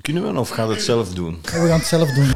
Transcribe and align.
Kunnen 0.00 0.32
we 0.32 0.38
of 0.40 0.48
gaat 0.48 0.68
het 0.68 0.82
zelf 0.82 1.14
doen? 1.14 1.38
We 1.42 1.48
gaan 1.48 1.78
het 1.78 1.86
zelf 1.86 2.10
doen. 2.10 2.30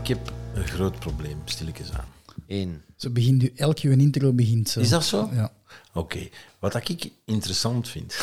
Ik 0.00 0.16
heb 0.16 0.32
een 0.54 0.66
groot 0.66 0.98
probleem, 0.98 1.38
stilletjes 1.44 1.92
aan. 1.92 2.08
Eén. 2.46 2.82
Zo 2.96 3.10
begint 3.10 3.42
u, 3.42 3.52
elke 3.56 3.88
uw 3.88 3.98
intro 3.98 4.32
begint 4.32 4.68
zo. 4.68 4.80
Is 4.80 4.88
dat 4.88 5.04
zo? 5.04 5.30
Ja. 5.32 5.52
Oké. 5.94 6.28
Wat 6.58 6.72
dat 6.72 6.88
ik 6.88 7.10
interessant 7.24 7.88
vind. 7.88 8.16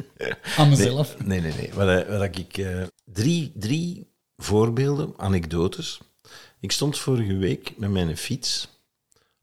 Aan 0.56 0.68
mezelf. 0.68 1.16
Nee, 1.24 1.40
nee, 1.40 1.52
nee. 1.52 1.70
Wat, 1.74 1.88
eh, 1.88 2.18
wat 2.18 2.36
ik... 2.38 2.58
eh, 2.58 2.82
drie, 3.04 3.52
drie 3.54 4.06
voorbeelden, 4.36 5.12
anekdotes. 5.16 6.00
Ik 6.60 6.72
stond 6.72 6.98
vorige 6.98 7.36
week 7.36 7.72
met 7.76 7.90
mijn 7.90 8.16
fiets 8.16 8.68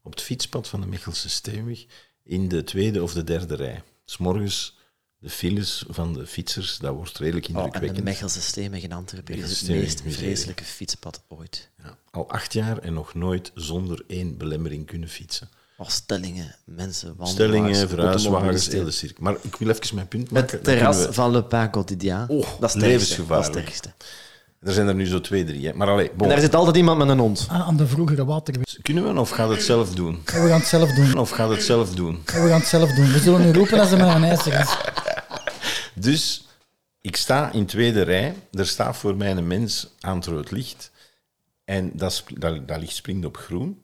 op 0.08 0.14
het 0.14 0.22
fietspad 0.22 0.68
van 0.68 0.80
de 0.80 0.86
Mechelse 0.86 1.28
Steenweg 1.28 1.84
in 2.24 2.48
de 2.48 2.64
tweede 2.64 3.02
of 3.02 3.12
de 3.12 3.24
derde 3.24 3.54
rij. 3.54 3.82
S 4.04 4.16
morgens 4.16 4.76
de 5.18 5.30
files 5.30 5.84
van 5.88 6.12
de 6.12 6.26
fietsers, 6.26 6.78
dat 6.78 6.94
wordt 6.94 7.18
redelijk 7.18 7.44
Oh, 7.46 7.50
en 7.50 7.56
de 7.58 7.64
indrukwekkend. 7.64 8.04
Mechelse 8.04 8.40
Steenweg 8.40 8.82
in 8.82 8.92
Antwerpen 8.92 9.34
is 9.34 9.60
het 9.60 9.68
meest 9.68 10.02
vreselijke 10.06 10.64
fietspad 10.64 11.22
ooit. 11.28 11.68
Ja, 11.82 11.98
al 12.10 12.30
acht 12.30 12.52
jaar 12.52 12.78
en 12.78 12.92
nog 12.92 13.14
nooit 13.14 13.50
zonder 13.54 14.02
één 14.06 14.36
belemmering 14.38 14.86
kunnen 14.86 15.08
fietsen. 15.08 15.48
Oh, 15.76 15.88
stellingen, 15.88 16.56
mensen, 16.64 17.08
wandelaars, 17.08 17.32
Stellingen, 17.32 17.88
verhuiswagens, 17.88 18.66
hele 18.66 18.90
cirkel. 18.90 19.22
Maar 19.22 19.36
ik 19.42 19.56
wil 19.56 19.68
even 19.68 19.94
mijn 19.94 20.08
punt 20.08 20.30
maken. 20.30 20.50
Het 20.50 20.64
terras 20.64 21.06
we- 21.06 21.12
van 21.12 21.30
Le 21.30 21.44
Pain 21.44 21.70
Quotidien. 21.70 22.28
Oh, 22.28 22.60
dat 22.60 22.74
is 22.74 22.80
levensgevaarlijk. 22.80 23.52
Dat 23.54 23.68
is 23.68 23.76
het. 23.76 23.94
Er 24.60 24.72
zijn 24.72 24.88
er 24.88 24.94
nu 24.94 25.06
zo 25.06 25.20
twee, 25.20 25.44
drie. 25.44 25.66
Hè. 25.66 25.74
Maar 25.74 25.88
allee, 25.88 26.10
bon. 26.16 26.22
En 26.22 26.28
daar 26.28 26.40
zit 26.40 26.54
altijd 26.54 26.76
iemand 26.76 26.98
met 26.98 27.08
een 27.08 27.18
hond. 27.18 27.46
Ah, 27.50 27.60
aan 27.60 27.76
de 27.76 27.86
vroegere 27.86 28.24
waterweg. 28.24 28.76
Kunnen 28.82 29.14
we 29.14 29.20
of 29.20 29.30
gaat 29.30 29.48
het 29.48 29.62
zelf 29.62 29.94
doen? 29.94 30.20
We 30.24 30.32
gaan 30.32 30.58
het 30.58 30.66
zelf 30.66 30.92
doen. 30.92 31.18
Of 31.18 31.30
gaat 31.30 31.50
het 31.50 31.62
zelf 31.62 31.94
doen? 31.94 32.22
We 32.24 32.32
gaan 32.32 32.60
het 32.60 32.66
zelf 32.66 32.92
doen. 32.92 33.12
We 33.12 33.18
zullen 33.18 33.40
nu 33.40 33.52
roepen 33.52 33.80
als 33.80 33.90
er 33.90 33.98
maar 33.98 34.16
een 34.16 34.24
ijzer 34.24 34.60
is. 34.60 34.76
Dus 35.94 36.46
ik 37.00 37.16
sta 37.16 37.52
in 37.52 37.66
tweede 37.66 38.02
rij. 38.02 38.34
Er 38.52 38.66
staat 38.66 38.96
voor 38.96 39.16
mij 39.16 39.30
een 39.30 39.46
mens 39.46 39.94
aan 40.00 40.16
het 40.16 40.26
rood 40.26 40.50
licht. 40.50 40.90
En 41.64 41.90
dat, 41.94 42.24
dat 42.66 42.80
licht 42.80 42.94
springt 42.94 43.26
op 43.26 43.36
groen. 43.36 43.82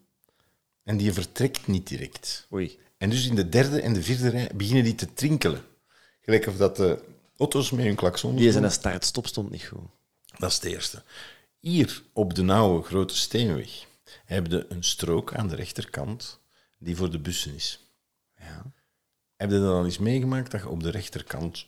En 0.83 0.97
die 0.97 1.13
vertrekt 1.13 1.67
niet 1.67 1.87
direct. 1.87 2.47
Oei. 2.53 2.79
En 2.97 3.09
dus 3.09 3.27
in 3.27 3.35
de 3.35 3.49
derde 3.49 3.81
en 3.81 3.93
de 3.93 4.03
vierde 4.03 4.29
rij 4.29 4.49
beginnen 4.55 4.83
die 4.83 4.95
te 4.95 5.13
trinkelen. 5.13 5.61
Gelijk 6.21 6.47
of 6.47 6.57
dat 6.57 6.75
de 6.75 6.99
auto's 7.37 7.71
met 7.71 7.85
hun 7.85 7.95
klakson 7.95 8.35
Die 8.35 8.51
zijn 8.51 8.71
start-stop 8.71 9.27
stond 9.27 9.51
niet 9.51 9.63
goed. 9.63 9.79
Dat 10.37 10.49
is 10.49 10.55
het 10.55 10.65
eerste. 10.65 11.03
Hier 11.59 12.03
op 12.13 12.33
de 12.33 12.43
nauwe 12.43 12.83
grote 12.83 13.15
steenweg 13.15 13.85
heb 14.25 14.47
je 14.47 14.65
een 14.69 14.83
strook 14.83 15.33
aan 15.33 15.47
de 15.47 15.55
rechterkant 15.55 16.39
die 16.77 16.95
voor 16.95 17.11
de 17.11 17.19
bussen 17.19 17.55
is. 17.55 17.79
Ja. 18.37 18.73
Heb 19.35 19.51
je 19.51 19.59
dat 19.59 19.69
al 19.69 19.85
eens 19.85 19.97
meegemaakt 19.97 20.51
dat 20.51 20.61
je 20.61 20.69
op 20.69 20.83
de 20.83 20.91
rechterkant 20.91 21.67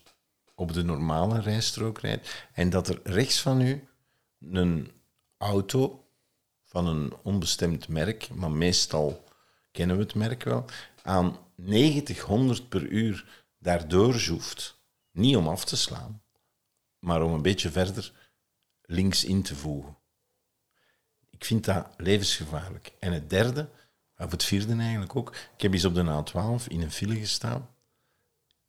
op 0.55 0.73
de 0.73 0.83
normale 0.83 1.41
rijstrook 1.41 1.99
rijdt 1.99 2.47
en 2.53 2.69
dat 2.69 2.87
er 2.87 2.99
rechts 3.03 3.41
van 3.41 3.61
u 3.61 3.87
een 4.39 4.91
auto 5.37 6.07
van 6.63 6.87
een 6.87 7.13
onbestemd 7.23 7.87
merk, 7.87 8.29
maar 8.29 8.51
meestal 8.51 9.23
kennen 9.71 9.97
we 9.97 10.03
het 10.03 10.15
merk 10.15 10.43
wel, 10.43 10.65
aan 11.03 11.37
90, 11.55 12.21
100 12.21 12.69
per 12.69 12.87
uur 12.87 13.45
daardoor 13.59 14.13
zoeft. 14.13 14.79
Niet 15.11 15.35
om 15.35 15.47
af 15.47 15.65
te 15.65 15.77
slaan, 15.77 16.21
maar 16.99 17.21
om 17.21 17.33
een 17.33 17.41
beetje 17.41 17.71
verder 17.71 18.11
links 18.87 19.23
in 19.23 19.41
te 19.41 19.55
voegen. 19.55 19.95
Ik 21.29 21.45
vind 21.45 21.65
dat 21.65 21.87
levensgevaarlijk. 21.97 22.91
En 22.99 23.11
het 23.13 23.29
derde, 23.29 23.69
of 24.17 24.31
het 24.31 24.43
vierde 24.43 24.75
eigenlijk 24.75 25.15
ook, 25.15 25.35
ik 25.55 25.61
heb 25.61 25.73
eens 25.73 25.85
op 25.85 25.93
de 25.95 26.23
A12 26.31 26.67
in 26.67 26.81
een 26.81 26.91
file 26.91 27.15
gestaan 27.15 27.69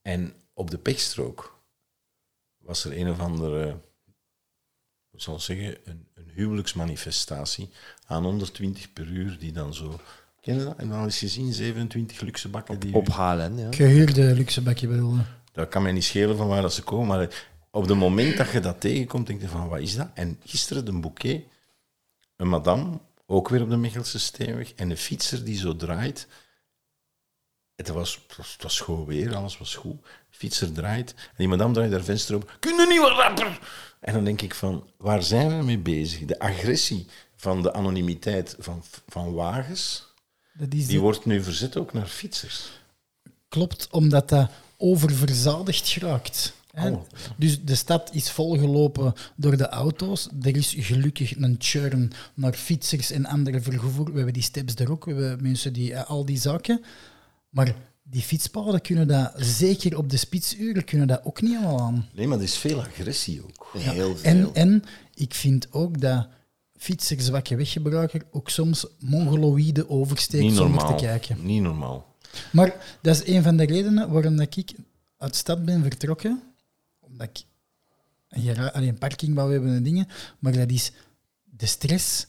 en 0.02 0.34
op 0.54 0.70
de 0.70 0.78
pechstrook 0.78 1.58
was 2.58 2.84
er 2.84 2.98
een 2.98 3.10
of 3.10 3.20
andere, 3.20 3.80
ik 5.12 5.20
zal 5.20 5.34
ik 5.34 5.40
zeggen, 5.40 5.76
een, 5.84 6.06
een 6.14 6.30
huwelijksmanifestatie 6.34 7.70
aan 8.06 8.24
120 8.24 8.92
per 8.92 9.06
uur 9.06 9.38
die 9.38 9.52
dan 9.52 9.74
zo... 9.74 10.00
Ken 10.40 10.58
je 10.58 10.64
dat? 10.64 10.76
En 10.76 10.88
dan 10.88 11.02
eens 11.04 11.18
gezien, 11.18 11.52
27 11.52 12.20
luxe 12.20 12.48
bakken 12.48 12.80
die... 12.80 12.90
u- 12.90 12.94
Op 12.94 13.08
HLN, 13.08 13.56
ja. 13.58 13.72
Gehuurde 13.72 14.34
luxe 14.34 14.62
bakje 14.62 14.88
bedoelde. 14.88 15.22
dat 15.52 15.68
kan 15.68 15.82
mij 15.82 15.92
niet 15.92 16.04
schelen 16.04 16.36
van 16.36 16.48
waar 16.48 16.62
dat 16.62 16.74
ze 16.74 16.82
komen, 16.82 17.06
maar 17.06 17.47
op 17.70 17.86
het 17.88 17.96
moment 17.98 18.36
dat 18.36 18.50
je 18.50 18.60
dat 18.60 18.80
tegenkomt, 18.80 19.26
denk 19.26 19.40
je 19.40 19.48
van, 19.48 19.68
wat 19.68 19.80
is 19.80 19.96
dat? 19.96 20.08
En 20.14 20.40
gisteren 20.44 20.86
een 20.88 21.00
bouquet, 21.00 21.42
een 22.36 22.48
madame, 22.48 22.98
ook 23.26 23.48
weer 23.48 23.62
op 23.62 23.70
de 23.70 23.76
Mechelse 23.76 24.18
Steenweg, 24.18 24.72
en 24.72 24.90
een 24.90 24.96
fietser 24.96 25.44
die 25.44 25.56
zo 25.58 25.76
draait. 25.76 26.26
Het 27.76 27.88
was, 27.88 28.20
het 28.36 28.62
was, 28.62 28.80
goed 28.80 29.06
weer, 29.06 29.36
alles 29.36 29.58
was 29.58 29.74
goed. 29.74 30.02
De 30.02 30.36
fietser 30.36 30.72
draait, 30.72 31.14
en 31.14 31.34
die 31.36 31.48
madame 31.48 31.74
draait 31.74 31.92
haar 31.92 32.02
venster 32.04 32.34
op. 32.36 32.56
Kun 32.60 32.76
je 32.80 32.86
niet 32.86 32.98
wat 33.00 33.16
rapper? 33.18 33.58
En 34.00 34.12
dan 34.14 34.24
denk 34.24 34.42
ik 34.42 34.54
van, 34.54 34.90
waar 34.96 35.22
zijn 35.22 35.58
we 35.58 35.64
mee 35.64 35.78
bezig? 35.78 36.24
De 36.24 36.38
agressie 36.38 37.06
van 37.36 37.62
de 37.62 37.72
anonimiteit 37.72 38.56
van, 38.58 38.82
van 39.08 39.32
wagens, 39.34 40.06
Dat 40.52 40.72
is 40.72 40.86
die 40.86 40.96
de- 40.96 41.02
wordt 41.02 41.24
nu 41.24 41.42
verzet 41.42 41.76
ook 41.76 41.92
naar 41.92 42.06
fietsers. 42.06 42.70
Klopt, 43.48 43.88
omdat 43.90 44.28
dat 44.28 44.50
oververzadigd 44.76 45.88
geraakt. 45.88 46.52
Hè? 46.78 46.90
Oh. 46.90 47.02
Dus 47.36 47.62
de 47.62 47.74
stad 47.74 48.10
is 48.12 48.30
volgelopen 48.30 49.12
door 49.36 49.56
de 49.56 49.68
auto's. 49.68 50.28
Er 50.42 50.56
is 50.56 50.74
gelukkig 50.78 51.36
een 51.36 51.56
churn 51.58 52.12
naar 52.34 52.52
fietsers 52.52 53.10
en 53.10 53.26
andere 53.26 53.60
vervoer. 53.60 54.04
We 54.04 54.16
hebben 54.16 54.32
die 54.32 54.42
steps 54.42 54.74
er 54.74 54.90
ook, 54.90 55.04
we 55.04 55.12
hebben 55.12 55.42
mensen 55.42 55.72
die 55.72 55.94
eh, 55.94 56.10
al 56.10 56.24
die 56.24 56.38
zaken. 56.38 56.80
Maar 57.48 57.74
die 58.02 58.22
fietspaden 58.22 58.80
kunnen 58.80 59.08
dat, 59.08 59.32
zeker 59.36 59.98
op 59.98 60.10
de 60.10 60.16
spitsuren, 60.16 60.84
kunnen 60.84 61.06
dat 61.06 61.24
ook 61.24 61.42
niet 61.42 61.56
allemaal 61.56 61.80
aan. 61.80 62.08
Nee, 62.14 62.26
maar 62.26 62.38
er 62.38 62.44
is 62.44 62.56
veel 62.56 62.80
agressie 62.80 63.42
ook. 63.42 63.70
Heel 63.72 64.16
veel. 64.16 64.30
En, 64.30 64.54
en 64.54 64.84
ik 65.14 65.34
vind 65.34 65.72
ook 65.72 66.00
dat 66.00 66.28
fietsers, 66.76 67.24
zwakke 67.24 67.56
weggebruiker, 67.56 68.22
ook 68.30 68.50
soms 68.50 68.86
mongoloïde 68.98 69.88
oversteekt 69.88 70.44
Niet 70.44 70.56
zonder 70.56 70.86
te 70.86 70.94
kijken. 70.94 71.36
Niet 71.42 71.62
normaal. 71.62 72.16
Maar 72.52 72.98
dat 73.02 73.14
is 73.14 73.34
een 73.34 73.42
van 73.42 73.56
de 73.56 73.64
redenen 73.64 74.10
waarom 74.10 74.36
dat 74.36 74.56
ik 74.56 74.72
uit 75.18 75.36
stad 75.36 75.64
ben 75.64 75.82
vertrokken. 75.82 76.42
Omdat 77.18 77.28
ik 77.28 77.44
een, 78.28 78.88
een 78.88 78.98
parking 78.98 79.34
wou 79.34 79.52
hebben 79.52 79.74
en 79.74 79.82
dingen. 79.82 80.06
Maar 80.38 80.52
dat 80.52 80.70
is 80.70 80.92
de 81.44 81.66
stress 81.66 82.26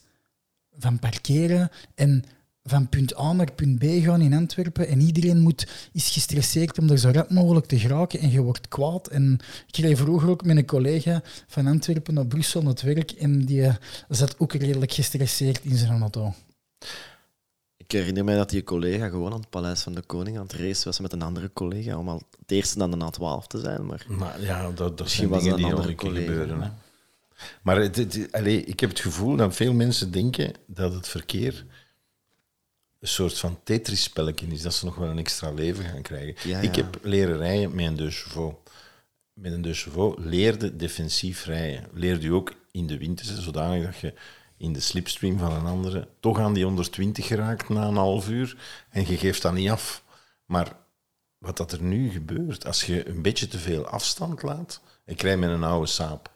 van 0.78 0.98
parkeren 0.98 1.70
en 1.94 2.24
van 2.64 2.88
punt 2.88 3.18
A 3.18 3.32
naar 3.32 3.52
punt 3.52 3.78
B 3.78 3.84
gaan 3.84 4.20
in 4.20 4.34
Antwerpen. 4.34 4.88
En 4.88 5.00
iedereen 5.00 5.40
moet, 5.40 5.66
is 5.92 6.08
gestresseerd 6.08 6.78
om 6.78 6.90
er 6.90 6.98
zo 6.98 7.10
rap 7.10 7.30
mogelijk 7.30 7.66
te 7.66 7.78
geraken. 7.78 8.20
En 8.20 8.30
je 8.30 8.40
wordt 8.40 8.68
kwaad. 8.68 9.08
En 9.08 9.38
ik 9.66 9.76
reed 9.76 9.98
vroeger 9.98 10.28
ook 10.28 10.44
met 10.44 10.56
een 10.56 10.66
collega 10.66 11.22
van 11.46 11.66
Antwerpen 11.66 12.14
naar 12.14 12.26
Brussel 12.26 12.62
naar 12.62 12.70
het 12.70 12.82
werk. 12.82 13.10
En 13.10 13.44
die 13.44 13.62
eh, 13.62 13.74
zat 14.08 14.38
ook 14.38 14.52
redelijk 14.52 14.92
gestresseerd 14.92 15.64
in 15.64 15.76
zijn 15.76 16.00
auto. 16.00 16.34
Ik 17.80 17.92
herinner 17.92 18.24
mij 18.24 18.36
dat 18.36 18.50
die 18.50 18.62
collega 18.64 19.08
gewoon 19.08 19.32
aan 19.32 19.40
het 19.40 19.50
Paleis 19.50 19.82
van 19.82 19.94
de 19.94 20.02
Koning 20.02 20.36
aan 20.36 20.42
het 20.42 20.52
racen 20.52 20.84
was 20.84 21.00
met 21.00 21.12
een 21.12 21.22
andere 21.22 21.50
collega 21.52 21.98
om 21.98 22.08
al 22.08 22.22
het 22.40 22.50
eerste 22.50 22.78
dan 22.78 22.90
de 22.90 22.96
A12 22.96 23.46
te 23.46 23.58
zijn. 23.60 23.86
Maar 23.86 24.04
Maar 24.08 24.40
ja, 24.42 24.62
dat, 24.62 24.76
dat 24.76 25.00
Misschien 25.00 25.28
was 25.28 25.42
dingen 25.42 25.56
dat 25.56 25.66
die 25.66 25.74
een 25.74 25.76
andere 25.76 25.94
collega, 25.94 26.26
gebeuren. 26.26 26.60
Hè. 26.62 26.68
maar- 27.62 27.76
het, 27.80 28.14
ik 28.68 28.80
heb 28.80 28.90
het 28.90 29.00
gevoel 29.00 29.36
dat 29.36 29.56
veel 29.56 29.72
mensen 29.72 30.10
denken 30.10 30.52
dat 30.66 30.92
het 30.94 31.08
verkeer 31.08 31.64
een 32.98 33.08
soort 33.08 33.38
van 33.38 33.58
Tetris-spelletje 33.62 34.46
is, 34.46 34.62
dat 34.62 34.74
ze 34.74 34.84
nog 34.84 34.94
wel 34.96 35.08
een 35.08 35.18
extra 35.18 35.50
leven 35.52 35.84
gaan 35.84 36.02
krijgen. 36.02 36.48
Ja, 36.50 36.58
Ik 36.58 36.74
heb 36.74 36.98
leren 37.02 37.36
rijden 37.36 37.74
met 37.74 37.86
een 37.86 37.96
deux 37.96 38.22
chevaux. 38.22 38.56
Met 39.32 39.52
een 39.52 39.62
deux 39.62 39.82
chevaux 39.82 40.22
leerde 40.24 40.76
defensief 40.76 41.44
rijden. 41.44 41.84
Leerde 41.92 42.26
u 42.26 42.30
ook 42.30 42.52
in 42.70 42.86
de 42.86 42.98
winter, 42.98 43.26
zodanig 43.26 43.84
dat 43.84 43.98
je 43.98 44.14
in 44.60 44.72
de 44.72 44.80
slipstream 44.80 45.38
van 45.38 45.52
een 45.52 45.66
andere 45.66 46.08
toch 46.20 46.38
aan 46.38 46.52
die 46.54 46.64
120 46.64 47.26
geraakt 47.26 47.68
na 47.68 47.86
een 47.86 47.96
half 47.96 48.28
uur 48.28 48.56
en 48.90 49.06
je 49.06 49.16
geeft 49.16 49.42
dat 49.42 49.52
niet 49.52 49.70
af. 49.70 50.02
Maar 50.44 50.76
wat 51.38 51.56
dat 51.56 51.72
er 51.72 51.82
nu 51.82 52.10
gebeurt, 52.10 52.66
als 52.66 52.84
je 52.84 53.08
een 53.08 53.22
beetje 53.22 53.48
te 53.48 53.58
veel 53.58 53.86
afstand 53.86 54.42
laat... 54.42 54.80
Ik 55.04 55.22
rij 55.22 55.36
met 55.36 55.50
een 55.50 55.64
oude 55.64 55.86
Saab. 55.86 56.30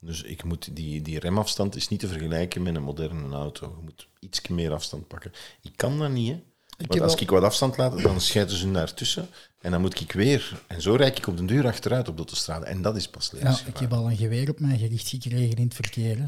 Dus 0.00 0.22
ik 0.22 0.44
moet 0.44 0.76
die, 0.76 1.02
die 1.02 1.18
remafstand 1.18 1.76
is 1.76 1.88
niet 1.88 2.00
te 2.00 2.08
vergelijken 2.08 2.62
met 2.62 2.74
een 2.74 2.82
moderne 2.82 3.36
auto. 3.36 3.74
Je 3.78 3.82
moet 3.84 4.08
iets 4.20 4.48
meer 4.48 4.72
afstand 4.72 5.08
pakken. 5.08 5.32
Ik 5.62 5.72
kan 5.76 5.98
dat 5.98 6.10
niet, 6.10 6.28
hè. 6.28 6.42
Want 6.76 6.92
heb 6.94 7.02
als 7.02 7.12
al- 7.14 7.20
ik 7.20 7.30
wat 7.30 7.42
afstand 7.42 7.76
laat, 7.76 8.02
dan 8.02 8.20
scheiden 8.20 8.56
ze 8.56 8.70
daartussen. 8.70 9.28
En 9.60 9.70
dan 9.70 9.80
moet 9.80 10.00
ik 10.00 10.12
weer... 10.12 10.62
En 10.66 10.82
zo 10.82 10.94
rijd 10.94 11.18
ik 11.18 11.26
op 11.26 11.36
de 11.36 11.44
deur 11.44 11.66
achteruit 11.66 12.08
op 12.08 12.14
de 12.14 12.22
autostrade. 12.22 12.66
En 12.66 12.82
dat 12.82 12.96
is 12.96 13.08
pas 13.08 13.26
Ja, 13.30 13.32
levensgevaarlijk. 13.36 13.76
ik 13.84 13.88
heb 13.90 13.98
al 13.98 14.10
een 14.10 14.16
geweer 14.16 14.50
op 14.50 14.60
mij 14.60 14.78
gericht 14.78 15.08
gekregen 15.08 15.56
in 15.56 15.64
het 15.64 15.74
verkeer. 15.74 16.18
hè. 16.18 16.26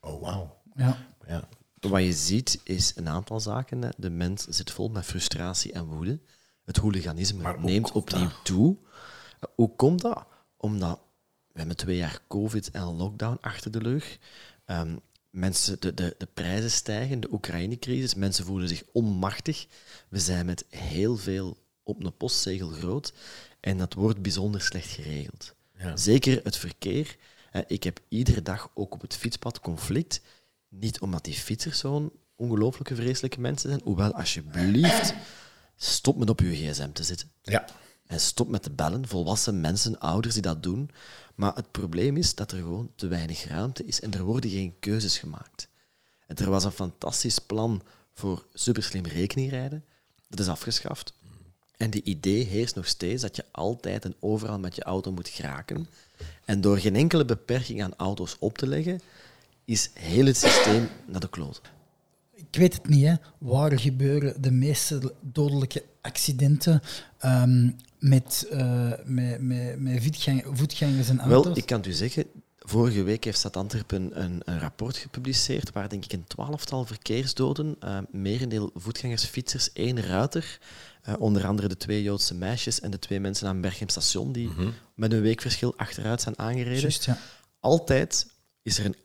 Oh, 0.00 0.20
wauw. 0.22 0.62
Ja. 0.76 1.06
Ja. 1.26 1.48
wat 1.80 2.02
je 2.02 2.12
ziet 2.12 2.60
is 2.64 2.92
een 2.96 3.08
aantal 3.08 3.40
zaken. 3.40 3.92
De 3.96 4.10
mens 4.10 4.44
zit 4.44 4.70
vol 4.70 4.88
met 4.88 5.04
frustratie 5.04 5.72
en 5.72 5.84
woede. 5.84 6.20
Het 6.64 6.76
hooliganisme 6.76 7.56
neemt 7.58 7.92
opnieuw 7.92 8.30
toe. 8.42 8.76
Hoe 9.54 9.76
komt 9.76 10.00
dat? 10.00 10.26
Omdat 10.56 11.00
we 11.52 11.58
hebben 11.58 11.76
twee 11.76 11.96
jaar 11.96 12.20
COVID 12.28 12.70
en 12.70 12.84
lockdown 12.84 13.38
achter 13.40 13.70
de 13.70 13.78
rug. 13.78 14.18
Ehm, 14.64 14.96
Mensen, 15.36 15.80
de, 15.80 15.94
de, 15.94 16.14
de 16.18 16.28
prijzen 16.34 16.70
stijgen, 16.70 17.20
de 17.20 17.32
Oekraïne-crisis, 17.32 18.14
mensen 18.14 18.44
voelen 18.44 18.68
zich 18.68 18.82
onmachtig. 18.92 19.66
We 20.08 20.18
zijn 20.18 20.46
met 20.46 20.64
heel 20.68 21.16
veel 21.16 21.56
op 21.82 22.04
een 22.04 22.16
postzegel 22.16 22.68
groot 22.68 23.12
en 23.60 23.78
dat 23.78 23.94
wordt 23.94 24.22
bijzonder 24.22 24.60
slecht 24.60 24.88
geregeld. 24.90 25.54
Ja. 25.78 25.96
Zeker 25.96 26.40
het 26.44 26.56
verkeer. 26.56 27.16
Ik 27.66 27.82
heb 27.82 28.00
iedere 28.08 28.42
dag 28.42 28.70
ook 28.74 28.94
op 28.94 29.00
het 29.00 29.16
fietspad 29.16 29.60
conflict. 29.60 30.20
Niet 30.68 31.00
omdat 31.00 31.24
die 31.24 31.34
fietsers 31.34 31.78
zo'n 31.78 32.12
ongelooflijke 32.36 32.94
vreselijke 32.94 33.40
mensen 33.40 33.68
zijn. 33.68 33.80
Hoewel, 33.84 34.14
alsjeblieft, 34.14 35.14
stop 35.76 36.16
met 36.16 36.30
op 36.30 36.40
uw 36.40 36.52
gsm 36.52 36.92
te 36.92 37.02
zitten. 37.02 37.30
Ja. 37.42 37.64
En 38.06 38.20
stop 38.20 38.48
met 38.48 38.62
te 38.62 38.70
bellen. 38.70 39.08
Volwassen 39.08 39.60
mensen, 39.60 39.98
ouders 39.98 40.34
die 40.34 40.42
dat 40.42 40.62
doen. 40.62 40.90
Maar 41.34 41.54
het 41.54 41.70
probleem 41.70 42.16
is 42.16 42.34
dat 42.34 42.52
er 42.52 42.58
gewoon 42.58 42.92
te 42.94 43.06
weinig 43.06 43.44
ruimte 43.44 43.84
is 43.84 44.00
en 44.00 44.12
er 44.12 44.22
worden 44.22 44.50
geen 44.50 44.76
keuzes 44.78 45.18
gemaakt. 45.18 45.68
En 46.26 46.36
er 46.36 46.50
was 46.50 46.64
een 46.64 46.72
fantastisch 46.72 47.38
plan 47.38 47.82
voor 48.12 48.46
superslim 48.52 49.04
rekeningrijden. 49.06 49.84
Dat 50.28 50.40
is 50.40 50.48
afgeschaft. 50.48 51.14
En 51.76 51.90
die 51.90 52.02
idee 52.02 52.44
heerst 52.44 52.74
nog 52.74 52.86
steeds 52.86 53.22
dat 53.22 53.36
je 53.36 53.44
altijd 53.50 54.04
en 54.04 54.14
overal 54.20 54.58
met 54.58 54.74
je 54.74 54.82
auto 54.82 55.12
moet 55.12 55.28
geraken. 55.28 55.88
En 56.44 56.60
door 56.60 56.78
geen 56.78 56.96
enkele 56.96 57.24
beperking 57.24 57.82
aan 57.82 57.96
auto's 57.96 58.36
op 58.38 58.58
te 58.58 58.66
leggen, 58.66 59.00
is 59.66 59.90
heel 59.94 60.26
het 60.26 60.36
systeem 60.36 60.88
naar 61.06 61.20
de 61.20 61.28
kloot. 61.28 61.60
Ik 62.34 62.56
weet 62.56 62.74
het 62.74 62.88
niet, 62.88 63.06
hè. 63.06 63.14
waar 63.38 63.78
gebeuren 63.78 64.42
de 64.42 64.50
meeste 64.50 65.14
dodelijke 65.20 65.84
accidenten 66.00 66.82
ehm, 67.18 67.70
met, 67.98 68.46
eh, 68.50 68.92
met, 69.04 69.40
met, 69.40 69.80
met 69.80 70.02
voetgang- 70.02 70.44
voetgangers 70.52 71.08
en 71.08 71.20
auto's? 71.20 71.44
Wel, 71.44 71.56
ik 71.56 71.66
kan 71.66 71.78
het 71.78 71.86
u 71.86 71.92
zeggen, 71.92 72.24
vorige 72.58 73.02
week 73.02 73.24
heeft 73.24 73.38
Stad 73.38 73.56
Antwerpen 73.56 74.22
een, 74.22 74.40
een 74.44 74.58
rapport 74.58 74.96
gepubliceerd 74.96 75.72
waar 75.72 75.88
denk 75.88 76.04
ik 76.04 76.12
een 76.12 76.24
twaalftal 76.26 76.84
verkeersdoden, 76.84 77.76
eh 77.80 77.98
merendeel 78.10 78.70
voetgangers, 78.74 79.24
fietsers, 79.24 79.72
één 79.72 80.00
ruiter, 80.00 80.58
eh, 81.02 81.14
onder 81.18 81.46
andere 81.46 81.68
de 81.68 81.76
twee 81.76 82.02
Joodse 82.02 82.34
meisjes 82.34 82.80
en 82.80 82.90
de 82.90 82.98
twee 82.98 83.20
mensen 83.20 83.48
aan 83.48 83.60
Berchem 83.60 83.88
station 83.88 84.32
die 84.32 84.50
met 84.94 85.12
een 85.12 85.20
weekverschil 85.20 85.74
achteruit 85.76 86.20
zijn 86.20 86.38
aangereden. 86.38 86.80
Juist, 86.80 87.04
ja. 87.04 87.18
Altijd 87.60 88.26
is 88.62 88.78
er 88.78 88.84
een 88.84 88.96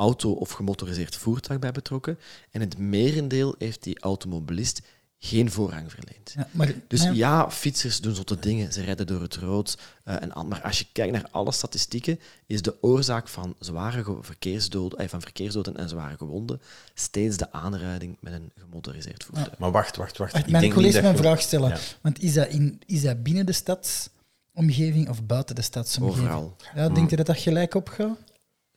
auto 0.00 0.32
of 0.32 0.50
gemotoriseerd 0.50 1.16
voertuig 1.16 1.60
bij 1.60 1.72
betrokken 1.72 2.18
en 2.50 2.60
het 2.60 2.78
merendeel 2.78 3.54
heeft 3.58 3.82
die 3.82 3.98
automobilist 4.00 4.80
geen 5.22 5.50
voorrang 5.50 5.90
verleend. 5.92 6.32
Ja, 6.36 6.48
maar, 6.50 6.72
Dus 6.88 7.02
ja, 7.02 7.10
ja, 7.10 7.50
fietsers 7.50 8.00
doen 8.00 8.14
zotte 8.14 8.38
dingen. 8.38 8.72
Ze 8.72 8.82
rijden 8.82 9.06
door 9.06 9.20
het 9.22 9.36
rood. 9.36 9.78
eh, 10.04 10.22
en, 10.22 10.32
al- 10.32 10.44
maar 10.44 10.62
als 10.62 10.78
je 10.78 10.86
kijkt 10.92 11.12
naar 11.12 11.26
alle 11.30 11.52
statistieken, 11.52 12.20
is 12.46 12.62
de 12.62 12.82
oorzaak 12.82 13.28
van, 13.28 13.54
zware 13.58 14.16
verkeersdoden, 14.20 14.98
eh, 14.98 15.08
van 15.08 15.20
verkeersdoden 15.20 15.76
en 15.76 15.88
zware 15.88 16.16
gewonden 16.16 16.60
steeds 16.94 17.36
de 17.36 17.52
aanrijding 17.52 18.16
met 18.20 18.32
een 18.32 18.50
gemotoriseerd 18.56 19.24
voertuig. 19.24 19.58
Maar 19.58 19.70
wacht, 19.70 19.96
wacht, 19.96 20.18
wacht. 20.18 20.32
Wacht, 20.32 20.44
Ik 20.44 20.50
mijn 20.50 20.62
denk 20.62 20.74
collega 20.74 20.94
niet 20.94 21.02
mijn 21.02 21.16
vraag 21.16 21.40
stellen. 21.40 21.68
Ja. 21.68 21.78
Want 22.00 22.22
is 22.22 22.32
dat, 22.34 22.48
in, 22.48 22.80
is 22.86 23.02
dat 23.02 23.22
binnen 23.22 23.46
de 23.46 23.52
stadsomgeving 23.52 25.08
of 25.08 25.24
buiten 25.26 25.54
de 25.54 25.62
stadsomgeving? 25.62 26.24
Overal. 26.28 26.56
Ja, 26.74 26.88
denk 26.88 27.10
je 27.10 27.16
dat 27.16 27.26
dat 27.26 27.38
gelijk 27.38 27.74
opgaat? 27.74 28.18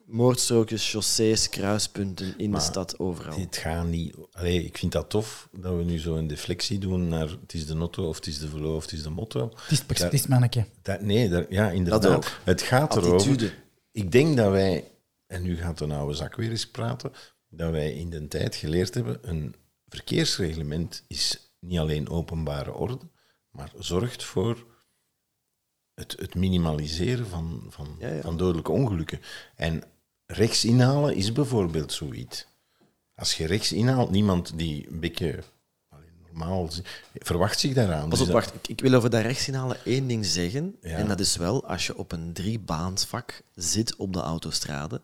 Moordstrookjes, 0.05 0.89
chaussées, 0.89 1.49
kruispunten 1.49 2.37
in 2.37 2.49
Maar 2.49 2.59
de 2.59 2.65
stad, 2.65 2.99
overal. 2.99 3.39
Het 3.39 3.57
gaat 3.57 3.87
niet. 3.87 4.15
Allee, 4.31 4.63
ik 4.63 4.77
vind 4.77 4.91
dat 4.91 5.09
tof 5.09 5.49
dat 5.51 5.75
we 5.75 5.83
nu 5.83 5.99
zo 5.99 6.15
een 6.15 6.27
deflectie 6.27 6.77
doen 6.77 7.07
naar 7.07 7.29
het 7.29 7.53
is 7.53 7.65
de 7.65 7.75
auto 7.75 8.07
of 8.07 8.15
het 8.15 8.27
is 8.27 8.39
de 8.39 8.47
velo 8.47 8.75
of 8.75 8.81
het 8.81 8.91
is 8.91 9.03
de 9.03 9.09
motto. 9.09 9.51
Het 9.55 9.71
is, 9.71 9.99
het 9.99 10.13
is 10.13 10.27
manneke. 10.27 10.65
Dat, 10.81 11.01
nee, 11.01 11.45
ja, 11.49 11.69
inderdaad. 11.69 12.01
Dat 12.01 12.15
ook. 12.15 12.39
Het 12.43 12.61
gaat 12.61 12.97
Attitude. 12.97 13.45
erover. 13.45 13.63
Ik 13.91 14.11
denk 14.11 14.37
dat 14.37 14.51
wij, 14.51 14.91
en 15.27 15.41
nu 15.41 15.57
gaat 15.57 15.77
de 15.77 15.93
oude 15.93 16.13
zak 16.13 16.35
weer 16.35 16.49
eens 16.49 16.67
praten, 16.67 17.11
dat 17.49 17.71
wij 17.71 17.93
in 17.93 18.09
de 18.09 18.27
tijd 18.27 18.55
geleerd 18.55 18.93
hebben, 18.93 19.17
een 19.21 19.55
verkeersreglement 19.87 21.03
is 21.07 21.53
niet 21.59 21.79
alleen 21.79 22.09
openbare 22.09 22.73
orde, 22.73 23.09
maar 23.51 23.71
zorgt 23.77 24.23
voor 24.23 24.65
het, 25.93 26.15
het 26.19 26.35
minimaliseren 26.35 27.27
van, 27.27 27.65
van, 27.69 27.95
Ja, 27.99 28.07
ja. 28.09 28.21
van 28.21 28.37
dodelijke 28.37 28.71
ongelukken. 28.71 29.19
En 29.55 29.83
rechts 30.33 30.65
inhalen 30.65 31.15
is 31.15 31.31
bijvoorbeeld 31.31 31.93
zoiets. 31.93 32.45
Als 33.15 33.33
je 33.37 33.45
rechts 33.45 33.71
inhaalt, 33.71 34.11
niemand 34.11 34.51
die 34.55 34.87
een 34.91 34.99
beetje 34.99 35.39
normaal 36.31 36.69
verwacht 37.13 37.59
zich 37.59 37.73
daaraan. 37.73 38.09
Pas 38.09 38.19
Dus 38.19 38.27
op, 38.27 38.33
dat- 38.33 38.43
wacht. 38.43 38.55
Ik, 38.55 38.67
ik 38.67 38.79
wil 38.81 38.93
over 38.93 39.09
dat 39.09 39.21
rechtssignalen 39.21 39.77
één 39.85 40.07
ding 40.07 40.25
zeggen. 40.25 40.75
Ja. 40.81 40.97
En 40.97 41.07
dat 41.07 41.19
is 41.19 41.35
wel, 41.35 41.65
als 41.67 41.85
je 41.85 41.97
op 41.97 42.11
een 42.11 42.33
driebaansvak 42.33 43.41
zit 43.55 43.95
op 43.95 44.13
de 44.13 44.19
autostrade 44.19 45.01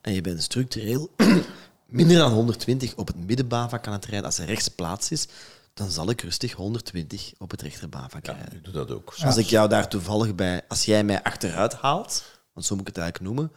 en 0.00 0.12
je 0.12 0.20
bent 0.20 0.42
structureel 0.42 1.10
minder 1.86 2.16
dan 2.16 2.32
120 2.32 2.94
op 2.96 3.06
het 3.06 3.26
middenbaanvak 3.26 3.86
aan 3.86 3.92
het 3.92 4.04
rijden, 4.04 4.24
als 4.26 4.38
er 4.38 4.46
rechts 4.46 4.68
plaats 4.68 5.10
is, 5.10 5.26
dan 5.74 5.90
zal 5.90 6.10
ik 6.10 6.20
rustig 6.20 6.52
120 6.52 7.32
op 7.38 7.50
het 7.50 7.62
rechterbaanvak 7.62 8.26
Ja, 8.26 8.32
rijden. 8.32 8.56
ik 8.56 8.64
doe 8.64 8.72
dat 8.72 8.90
ook. 8.90 9.14
Als 9.24 9.36
ik 9.36 9.46
jou 9.46 9.68
daar 9.68 9.88
toevallig 9.88 10.34
bij, 10.34 10.62
als 10.68 10.84
jij 10.84 11.04
mij 11.04 11.22
achteruit 11.22 11.74
haalt, 11.74 12.24
want 12.52 12.66
zo 12.66 12.74
moet 12.76 12.88
ik 12.88 12.94
het 12.94 13.02
eigenlijk 13.04 13.34
noemen, 13.34 13.52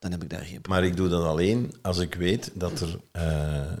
dan 0.00 0.10
heb 0.10 0.22
ik 0.22 0.30
daar 0.30 0.44
geen 0.44 0.60
probleem. 0.60 0.80
Maar 0.80 0.90
ik 0.90 0.96
doe 0.96 1.08
dat 1.08 1.24
alleen 1.24 1.74
als 1.82 1.98
ik 1.98 2.14
weet 2.14 2.50
dat 2.54 2.80
er, 2.80 3.00
eh, 3.12 3.72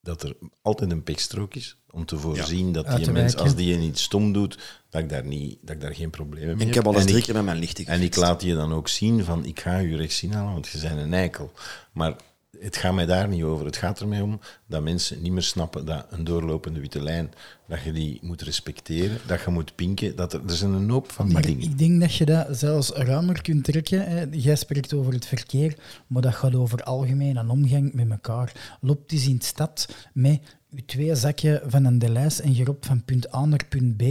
dat 0.00 0.22
er 0.22 0.36
altijd 0.62 0.90
een 0.90 1.02
pikstrook 1.02 1.54
is. 1.54 1.76
Om 1.90 2.04
te 2.04 2.18
voorzien 2.18 2.72
dat 2.72 2.96
die 2.96 3.10
mens, 3.10 3.36
als 3.36 3.54
die 3.54 3.66
je 3.66 3.76
niet 3.76 3.98
stom 3.98 4.32
doet, 4.32 4.58
dat 4.90 5.02
ik 5.02 5.08
daar, 5.08 5.24
niet, 5.24 5.58
dat 5.62 5.74
ik 5.74 5.80
daar 5.80 5.94
geen 5.94 6.10
problemen 6.10 6.56
mee 6.56 6.62
En 6.62 6.68
ik 6.68 6.74
heb. 6.74 6.84
heb 6.84 6.86
al 6.86 6.94
eens 6.94 7.02
En 7.02 7.10
drie 7.10 7.22
keer 7.22 7.34
met 7.34 7.44
mijn 7.44 7.58
lichten 7.58 7.86
En 7.86 8.02
ik 8.02 8.16
laat 8.16 8.42
je 8.42 8.54
dan 8.54 8.72
ook 8.72 8.88
zien 8.88 9.24
van, 9.24 9.44
ik 9.44 9.60
ga 9.60 9.78
je 9.78 9.96
rechts 9.96 10.22
inhalen, 10.22 10.52
want 10.52 10.68
je 10.68 10.78
bent 10.80 10.98
een 10.98 11.14
eikel. 11.14 11.52
Maar 11.92 12.16
het 12.60 12.76
gaat 12.76 12.94
mij 12.94 13.06
daar 13.06 13.28
niet 13.28 13.42
over. 13.42 13.66
Het 13.66 13.76
gaat 13.76 14.00
er 14.00 14.08
mij 14.08 14.20
om 14.20 14.40
dat 14.66 14.82
mensen 14.82 15.22
niet 15.22 15.32
meer 15.32 15.42
snappen 15.42 15.84
dat 15.84 16.06
een 16.10 16.24
doorlopende 16.24 16.80
witte 16.80 17.02
lijn, 17.02 17.32
dat 17.68 17.82
je 17.82 17.92
die 17.92 18.18
moet 18.22 18.42
respecteren, 18.42 19.18
dat 19.26 19.42
je 19.42 19.50
moet 19.50 19.74
pinken. 19.74 20.16
Dat 20.16 20.32
er, 20.32 20.40
er 20.46 20.56
zijn 20.56 20.72
een 20.72 20.90
hoop 20.90 21.12
van 21.12 21.24
die 21.24 21.34
Maar 21.34 21.42
dingen. 21.42 21.62
ik 21.62 21.78
denk 21.78 22.00
dat 22.00 22.14
je 22.14 22.24
dat 22.24 22.46
zelfs 22.50 22.90
ruimer 22.90 23.42
kunt 23.42 23.64
trekken. 23.64 24.08
Hè. 24.08 24.24
Jij 24.30 24.56
spreekt 24.56 24.94
over 24.94 25.12
het 25.12 25.26
verkeer, 25.26 25.76
maar 26.06 26.22
dat 26.22 26.34
gaat 26.34 26.54
over 26.54 26.82
algemeen 26.82 27.36
een 27.36 27.50
omgang 27.50 27.92
met 27.92 28.10
elkaar. 28.10 28.76
Loopt 28.80 29.12
eens 29.12 29.26
in 29.26 29.38
de 29.38 29.44
stad 29.44 29.88
met 30.12 30.40
je 30.68 30.84
twee 30.84 31.14
zakjes 31.14 31.60
van 31.66 31.84
een 31.84 31.98
Delijs 31.98 32.40
en 32.40 32.54
je 32.54 32.64
loopt 32.64 32.86
van 32.86 33.04
punt 33.04 33.34
A 33.34 33.44
naar 33.44 33.64
punt 33.68 33.96
B. 33.96 34.02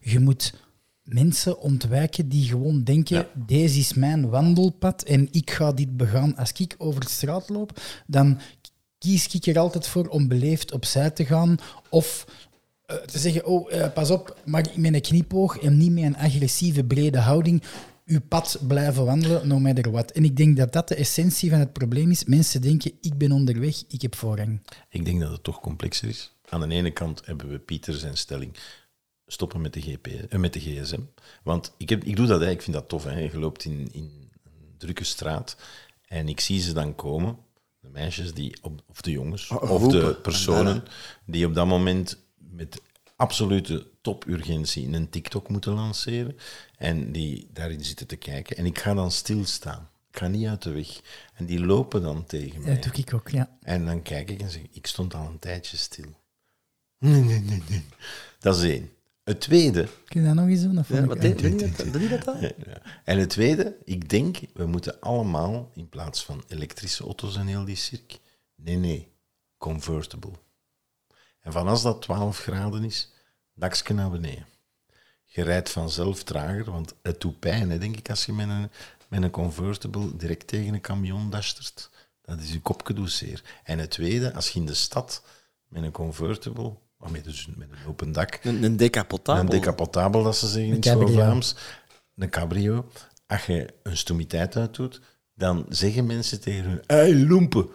Je 0.00 0.18
moet 0.18 0.54
mensen 1.02 1.58
ontwijken 1.60 2.28
die 2.28 2.44
gewoon 2.44 2.84
denken, 2.84 3.16
Ja. 3.16 3.28
deze 3.46 3.78
is 3.78 3.94
mijn 3.94 4.28
wandelpad 4.28 5.02
en 5.02 5.28
ik 5.30 5.50
ga 5.50 5.72
dit 5.72 5.96
begaan. 5.96 6.36
Als 6.36 6.52
ik 6.52 6.74
over 6.78 7.00
de 7.00 7.08
straat 7.10 7.48
loop, 7.48 7.80
dan 8.06 8.40
kies 8.98 9.26
ik 9.34 9.46
er 9.46 9.58
altijd 9.58 9.86
voor 9.86 10.06
om 10.06 10.28
beleefd 10.28 10.72
opzij 10.72 11.10
te 11.10 11.24
gaan 11.24 11.56
of 11.90 12.26
eh, 12.86 12.96
te 12.96 13.18
zeggen, 13.18 13.46
oh, 13.46 13.72
eh, 13.72 13.92
pas 13.92 14.10
op, 14.10 14.36
maar 14.44 14.66
met 14.76 14.94
een 14.94 15.00
knipoog 15.00 15.58
en 15.58 15.76
niet 15.76 15.92
met 15.92 16.02
een 16.04 16.16
agressieve, 16.16 16.84
brede 16.84 17.18
houding 17.18 17.62
uw 18.06 18.20
pad 18.28 18.58
blijven 18.68 19.04
wandelen, 19.04 19.48
no 19.48 19.58
matter 19.58 19.90
what. 19.90 20.10
En 20.10 20.24
ik 20.24 20.36
denk 20.36 20.56
dat 20.56 20.72
dat 20.72 20.88
de 20.88 20.94
essentie 20.94 21.50
van 21.50 21.58
het 21.58 21.72
probleem 21.72 22.10
is. 22.10 22.24
Mensen 22.24 22.60
denken, 22.60 22.92
ik 23.00 23.18
ben 23.18 23.32
onderweg, 23.32 23.82
ik 23.88 24.02
heb 24.02 24.14
voorrang. 24.14 24.60
Ik 24.88 25.04
denk 25.04 25.20
dat 25.20 25.30
het 25.30 25.42
toch 25.42 25.60
complexer 25.60 26.08
is. 26.08 26.34
Aan 26.48 26.68
de 26.68 26.74
ene 26.74 26.90
kant 26.90 27.22
hebben 27.24 27.48
we 27.50 27.58
Pieter 27.58 27.94
zijn 27.94 28.16
stelling 28.16 28.56
stoppen 29.32 29.60
met 29.60 29.72
de, 29.72 29.80
GP, 29.80 30.06
eh, 30.06 30.38
met 30.38 30.52
de 30.52 30.60
gsm. 30.60 31.00
Want 31.42 31.74
ik, 31.76 31.88
heb, 31.88 32.04
ik 32.04 32.16
doe 32.16 32.26
dat, 32.26 32.40
hè. 32.40 32.50
ik 32.50 32.62
vind 32.62 32.76
dat 32.76 32.88
tof. 32.88 33.04
Hè. 33.04 33.18
Je 33.18 33.38
loopt 33.38 33.64
in, 33.64 33.88
in 33.92 34.30
een 34.44 34.74
drukke 34.78 35.04
straat 35.04 35.56
en 36.06 36.28
ik 36.28 36.40
zie 36.40 36.60
ze 36.60 36.72
dan 36.72 36.94
komen, 36.94 37.38
de 37.80 37.88
meisjes 37.88 38.34
die 38.34 38.56
op, 38.62 38.82
of 38.86 39.00
de 39.00 39.10
jongens, 39.10 39.50
Oh, 39.50 39.70
of 39.70 39.88
de 39.88 40.14
personen 40.22 40.84
die 41.24 41.46
op 41.46 41.54
dat 41.54 41.66
moment 41.66 42.18
met 42.36 42.80
absolute 43.16 43.86
topurgentie 44.00 44.92
een 44.92 45.08
TikTok 45.08 45.48
moeten 45.48 45.72
lanceren 45.72 46.36
en 46.76 47.12
die 47.12 47.48
daarin 47.52 47.84
zitten 47.84 48.06
te 48.06 48.16
kijken. 48.16 48.56
En 48.56 48.66
ik 48.66 48.78
ga 48.78 48.94
dan 48.94 49.10
stilstaan. 49.10 49.90
Ik 50.10 50.18
ga 50.18 50.26
niet 50.26 50.46
uit 50.46 50.62
de 50.62 50.70
weg. 50.70 51.00
En 51.34 51.46
die 51.46 51.64
lopen 51.64 52.02
dan 52.02 52.24
tegen 52.24 52.62
mij. 52.62 52.74
Dat 52.74 52.82
doe 52.82 52.92
ik 53.04 53.14
ook, 53.14 53.28
ja. 53.28 53.56
En 53.62 53.84
dan 53.84 54.02
kijk 54.02 54.30
ik 54.30 54.40
en 54.40 54.50
zeg 54.50 54.62
ik 54.70 54.86
stond 54.86 55.14
al 55.14 55.26
een 55.26 55.38
tijdje 55.38 55.76
stil. 55.76 56.14
Nee, 56.98 57.22
nee, 57.22 57.40
nee, 57.40 57.62
nee. 57.68 57.84
Dat 58.38 58.56
is 58.56 58.62
één. 58.62 58.90
Het 59.24 59.40
tweede, 59.40 59.88
Kun 60.04 60.20
je 60.20 60.26
dat 60.26 60.36
nog 60.36 60.48
eens 60.48 60.62
doen? 60.62 60.78
Of 60.78 60.88
Ja, 60.88 60.96
vond 60.96 61.08
wat 61.08 61.20
doe 61.20 61.50
je 61.50 61.56
dat, 61.56 61.92
doe 61.92 62.02
je 62.02 62.08
dat 62.08 62.24
dan? 62.24 62.40
ja. 62.40 62.52
en 63.04 63.18
het 63.18 63.30
tweede, 63.30 63.76
ik 63.84 64.08
denk, 64.08 64.38
we 64.54 64.66
moeten 64.66 65.00
allemaal, 65.00 65.70
in 65.74 65.88
plaats 65.88 66.24
van 66.24 66.44
elektrische 66.48 67.04
auto's 67.04 67.36
en 67.36 67.46
heel 67.46 67.64
die 67.64 67.76
cirk, 67.76 68.18
nee, 68.54 68.76
nee, 68.76 69.12
convertible. 69.58 70.32
En 71.40 71.52
van 71.52 71.68
als 71.68 71.82
dat 71.82 72.02
12 72.02 72.38
graden 72.38 72.84
is, 72.84 73.12
dakje 73.54 73.94
naar 73.94 74.10
beneden. 74.10 74.46
Je 75.24 75.42
rijdt 75.42 75.70
vanzelf 75.70 76.22
trager, 76.22 76.64
want 76.64 76.94
het 77.02 77.20
doet 77.20 77.38
pijn, 77.38 77.70
hè, 77.70 77.78
denk 77.78 77.96
ik, 77.96 78.10
als 78.10 78.26
je 78.26 78.32
met 78.32 78.48
een, 78.48 78.70
met 79.08 79.22
een 79.22 79.30
convertible 79.30 80.16
direct 80.16 80.46
tegen 80.46 80.74
een 80.74 80.80
camion 80.80 81.30
dastert. 81.30 81.90
Dat 82.22 82.40
is 82.40 82.52
je 82.52 82.60
kopje 82.60 82.94
doet 82.94 83.10
zeer. 83.10 83.42
En 83.64 83.78
het 83.78 83.90
tweede, 83.90 84.34
als 84.34 84.48
je 84.48 84.60
in 84.60 84.66
de 84.66 84.74
stad 84.74 85.22
met 85.68 85.82
een 85.82 85.90
convertible, 85.90 86.74
of 87.02 87.10
met, 87.10 87.24
dus 87.24 87.48
met 87.56 87.68
een 87.70 87.88
open 87.88 88.12
dak, 88.12 88.38
Een, 88.42 88.62
een 88.62 88.76
decapotabel. 88.76 89.42
een 89.42 89.48
decapotabel, 89.48 90.22
dat 90.22 90.36
ze 90.36 90.46
zeggen 90.46 90.82
in 90.82 90.96
het. 91.00 91.10
Vlaams. 91.10 91.56
Een 92.16 92.30
cabrio. 92.30 92.88
Als 93.26 93.46
je 93.46 93.74
een 93.82 93.96
stomiteit 93.96 94.56
uitdoet, 94.56 95.00
dan 95.34 95.66
zeggen 95.68 96.06
mensen 96.06 96.40
tegen 96.40 96.64
hun, 96.64 96.82
hey, 96.86 97.14
loempen. 97.14 97.66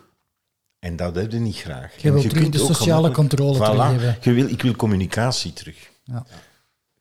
En 0.79 0.95
dat 0.95 1.15
heb 1.15 1.31
je 1.31 1.39
niet 1.39 1.55
graag. 1.55 2.01
Je 2.01 2.11
wilt 2.11 2.33
kunt 2.33 2.53
de 2.53 2.59
sociale 2.59 3.11
controle 3.11 3.57
Voilà. 3.57 4.19
Je 4.21 4.31
wil, 4.31 4.47
ik 4.47 4.61
wil 4.61 4.75
communicatie 4.75 5.53
terug. 5.53 5.89
Ja. 6.03 6.25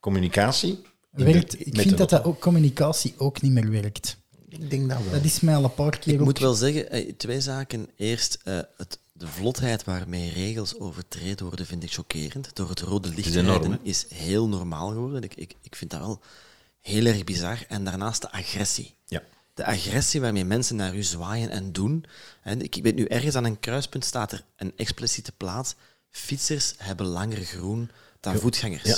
Communicatie. 0.00 0.82
Werkt, 1.10 1.50
de- 1.50 1.58
ik 1.58 1.80
vind 1.80 1.98
dat 1.98 2.10
dat 2.10 2.24
ook 2.24 2.40
communicatie 2.40 3.14
ook 3.16 3.42
niet 3.42 3.52
meer 3.52 3.70
werkt. 3.70 4.16
Ik 4.48 4.70
denk 4.70 4.88
dat 4.88 4.98
wel. 5.02 5.12
Dat 5.12 5.24
is 5.24 5.40
mij 5.40 5.56
al 5.56 5.64
een 5.64 5.74
paar 5.74 5.98
keer 5.98 6.12
Ik 6.14 6.18
ook... 6.18 6.24
moet 6.24 6.38
wel 6.38 6.54
zeggen, 6.54 6.90
eh, 6.90 7.12
twee 7.16 7.40
zaken. 7.40 7.88
Eerst, 7.96 8.38
eh, 8.44 8.58
het, 8.76 8.98
de 9.18 9.26
vlotheid 9.26 9.84
waarmee 9.84 10.32
regels 10.32 10.78
overtreden 10.78 11.46
worden, 11.46 11.66
vind 11.66 11.82
ik 11.82 11.92
chockerend. 11.92 12.50
Door 12.54 12.68
het 12.68 12.80
rode 12.80 13.08
licht 13.08 13.26
is 13.26 13.32
te 13.32 13.38
enorm, 13.38 13.60
rijden 13.60 13.78
is 13.82 14.06
heel 14.08 14.48
normaal 14.48 14.88
geworden. 14.88 15.22
Ik, 15.22 15.34
ik, 15.34 15.54
ik 15.62 15.76
vind 15.76 15.90
dat 15.90 16.00
wel 16.00 16.20
heel 16.80 17.06
erg 17.06 17.24
bizar. 17.24 17.58
En 17.68 17.84
daarnaast 17.84 18.22
de 18.22 18.32
agressie. 18.32 18.94
Ja. 19.06 19.22
De 19.54 19.64
agressie 19.64 20.20
waarmee 20.20 20.44
mensen 20.44 20.76
naar 20.76 20.94
u 20.96 21.02
zwaaien 21.02 21.50
en 21.50 21.72
doen. 21.72 22.04
En 22.42 22.62
ik 22.62 22.78
weet 22.82 22.94
nu, 22.94 23.04
ergens 23.04 23.34
aan 23.34 23.44
een 23.44 23.60
kruispunt 23.60 24.04
staat 24.04 24.32
er 24.32 24.44
een 24.56 24.72
expliciete 24.76 25.32
plaats. 25.32 25.74
Fietsers 26.10 26.74
hebben 26.76 27.06
langer 27.06 27.44
groen 27.44 27.90
dan 28.20 28.36
voetgangers. 28.36 28.82
Ja. 28.82 28.96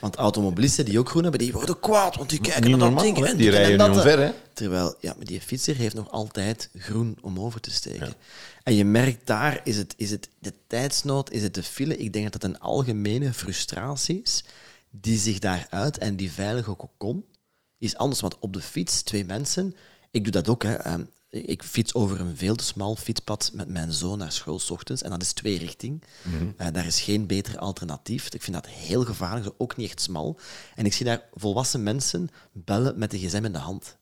Want 0.00 0.16
automobilisten 0.16 0.84
die 0.84 0.98
ook 0.98 1.08
groen 1.08 1.22
hebben, 1.22 1.40
die 1.40 1.52
worden 1.52 1.80
kwaad, 1.80 2.16
want 2.16 2.30
die 2.30 2.40
kijken 2.40 2.62
Niet 2.62 2.70
naar 2.70 2.78
dat 2.78 2.88
normaal, 2.88 3.04
ding 3.04 3.18
hè? 3.18 3.30
en 3.30 3.36
Die 3.36 3.46
dit 3.46 3.54
en 3.54 3.60
rijden 3.60 3.78
dat. 3.78 3.88
nu 3.88 3.96
omver, 3.96 4.18
hè? 4.18 4.32
Terwijl, 4.60 4.94
ja, 5.00 5.14
maar 5.16 5.26
die 5.26 5.40
fietser 5.40 5.76
heeft 5.76 5.94
nog 5.94 6.10
altijd 6.10 6.70
groen 6.74 7.18
om 7.20 7.40
over 7.40 7.60
te 7.60 7.70
steken. 7.70 8.14
En 8.62 8.74
je 8.74 8.84
merkt 8.84 9.26
daar, 9.26 9.60
is 9.64 9.76
het, 9.76 9.94
is 9.96 10.10
het 10.10 10.28
de 10.38 10.52
tijdsnood, 10.66 11.30
is 11.30 11.42
het 11.42 11.54
de 11.54 11.62
file? 11.62 11.96
Ik 11.96 12.12
denk 12.12 12.24
dat 12.24 12.42
het 12.42 12.44
een 12.44 12.60
algemene 12.60 13.32
frustratie 13.32 14.22
is 14.22 14.44
die 14.90 15.18
zich 15.18 15.38
daaruit 15.38 15.98
en 15.98 16.16
die 16.16 16.32
veilige 16.32 16.72
kokon 16.72 17.24
is 17.78 17.96
anders. 17.96 18.20
Want 18.20 18.38
op 18.38 18.52
de 18.52 18.60
fiets, 18.60 19.02
twee 19.02 19.24
mensen, 19.24 19.74
ik 20.10 20.22
doe 20.22 20.32
dat 20.32 20.48
ook, 20.48 20.62
hè. 20.62 20.74
ehm, 20.74 21.04
ik 21.30 21.62
fiets 21.62 21.94
over 21.94 22.20
een 22.20 22.36
veel 22.36 22.54
te 22.54 22.64
smal 22.64 22.96
fietspad 22.96 23.50
met 23.54 23.68
mijn 23.68 23.92
zoon 23.92 24.18
naar 24.18 24.32
school 24.32 24.58
s 24.58 24.70
ochtends. 24.70 25.02
En 25.02 25.10
dat 25.10 25.22
is 25.22 25.32
twee 25.32 25.58
richting. 25.58 26.02
Eh, 26.56 26.66
daar 26.72 26.86
is 26.86 27.00
geen 27.00 27.26
beter 27.26 27.58
alternatief. 27.58 28.34
Ik 28.34 28.42
vind 28.42 28.56
dat 28.56 28.66
heel 28.66 29.04
gevaarlijk, 29.04 29.54
ook 29.58 29.76
niet 29.76 29.88
echt 29.88 30.00
smal. 30.00 30.38
En 30.74 30.86
ik 30.86 30.92
zie 30.92 31.06
daar 31.06 31.22
volwassen 31.34 31.82
mensen 31.82 32.28
bellen 32.52 32.98
met 32.98 33.10
de 33.10 33.18
gsm 33.18 33.44
in 33.44 33.52
de 33.52 33.58
hand. 33.58 33.98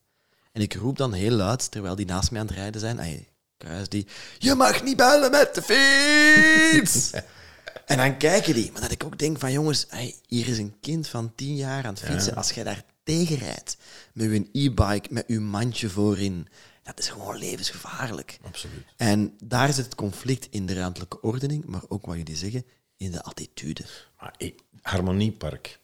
En 0.59 0.65
ik 0.65 0.75
roep 0.75 0.97
dan 0.97 1.13
heel 1.13 1.31
luid, 1.31 1.71
terwijl 1.71 1.95
die 1.95 2.07
naast 2.07 2.31
mij 2.31 2.41
aan 2.41 2.47
het 2.47 2.57
rijden 2.57 2.81
zijn, 2.81 2.99
ay, 2.99 3.29
kruis 3.57 3.89
die, 3.89 4.07
je 4.39 4.55
mag 4.55 4.83
niet 4.83 4.97
bellen 4.97 5.31
met 5.31 5.55
de 5.55 5.63
fiets! 5.63 7.11
en 7.87 7.97
dan 7.97 8.17
kijken 8.17 8.55
die. 8.55 8.73
Maar 8.73 8.81
dat 8.81 8.91
ik 8.91 9.05
ook 9.05 9.19
denk 9.19 9.39
van, 9.39 9.53
jongens, 9.53 9.89
ay, 9.89 10.15
hier 10.27 10.49
is 10.49 10.59
een 10.59 10.77
kind 10.81 11.09
van 11.09 11.35
tien 11.35 11.57
jaar 11.57 11.85
aan 11.85 11.95
het 11.95 12.03
fietsen. 12.03 12.35
Als 12.35 12.51
jij 12.51 12.65
daar 12.65 12.85
tegenrijdt, 13.03 13.77
met 14.13 14.31
je 14.31 14.49
e-bike, 14.53 15.09
met 15.11 15.25
je 15.27 15.41
mandje 15.41 15.91
voorin, 15.91 16.49
dat 16.83 16.99
is 16.99 17.09
gewoon 17.09 17.39
levensgevaarlijk. 17.39 18.39
Absoluut. 18.43 18.85
En 18.97 19.37
daar 19.45 19.73
zit 19.73 19.85
het 19.85 19.95
conflict 19.95 20.47
in 20.51 20.67
de 20.67 20.75
ruimtelijke 20.75 21.21
ordening, 21.21 21.65
maar 21.65 21.83
ook 21.89 22.07
wat 22.07 22.17
jullie 22.17 22.37
zeggen, 22.37 22.65
in 22.97 23.11
de 23.11 23.23
attitude. 23.23 23.85
Maar 24.21 24.35
ik, 24.37 24.61
Harmoniepark. 24.83 25.81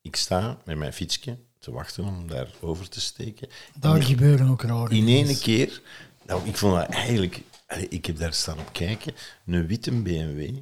Ik 0.00 0.16
sta 0.16 0.58
met 0.64 0.76
mijn 0.76 0.92
fietsje 0.92 1.38
te 1.66 1.72
wachten 1.72 2.04
om 2.04 2.28
daar 2.28 2.50
over 2.60 2.88
te 2.88 3.00
steken. 3.00 3.48
Daar 3.78 4.02
gebeuren 4.02 4.48
ook 4.48 4.62
rare 4.62 4.94
In 4.94 5.08
ene 5.08 5.38
keer, 5.38 5.82
nou, 6.26 6.48
ik 6.48 6.56
vond 6.56 6.74
dat 6.74 6.88
eigenlijk, 6.88 7.42
ik 7.88 8.06
heb 8.06 8.18
daar 8.18 8.34
staan 8.34 8.58
op 8.58 8.72
kijken, 8.72 9.14
een 9.46 9.66
witte 9.66 9.92
BMW, 10.02 10.58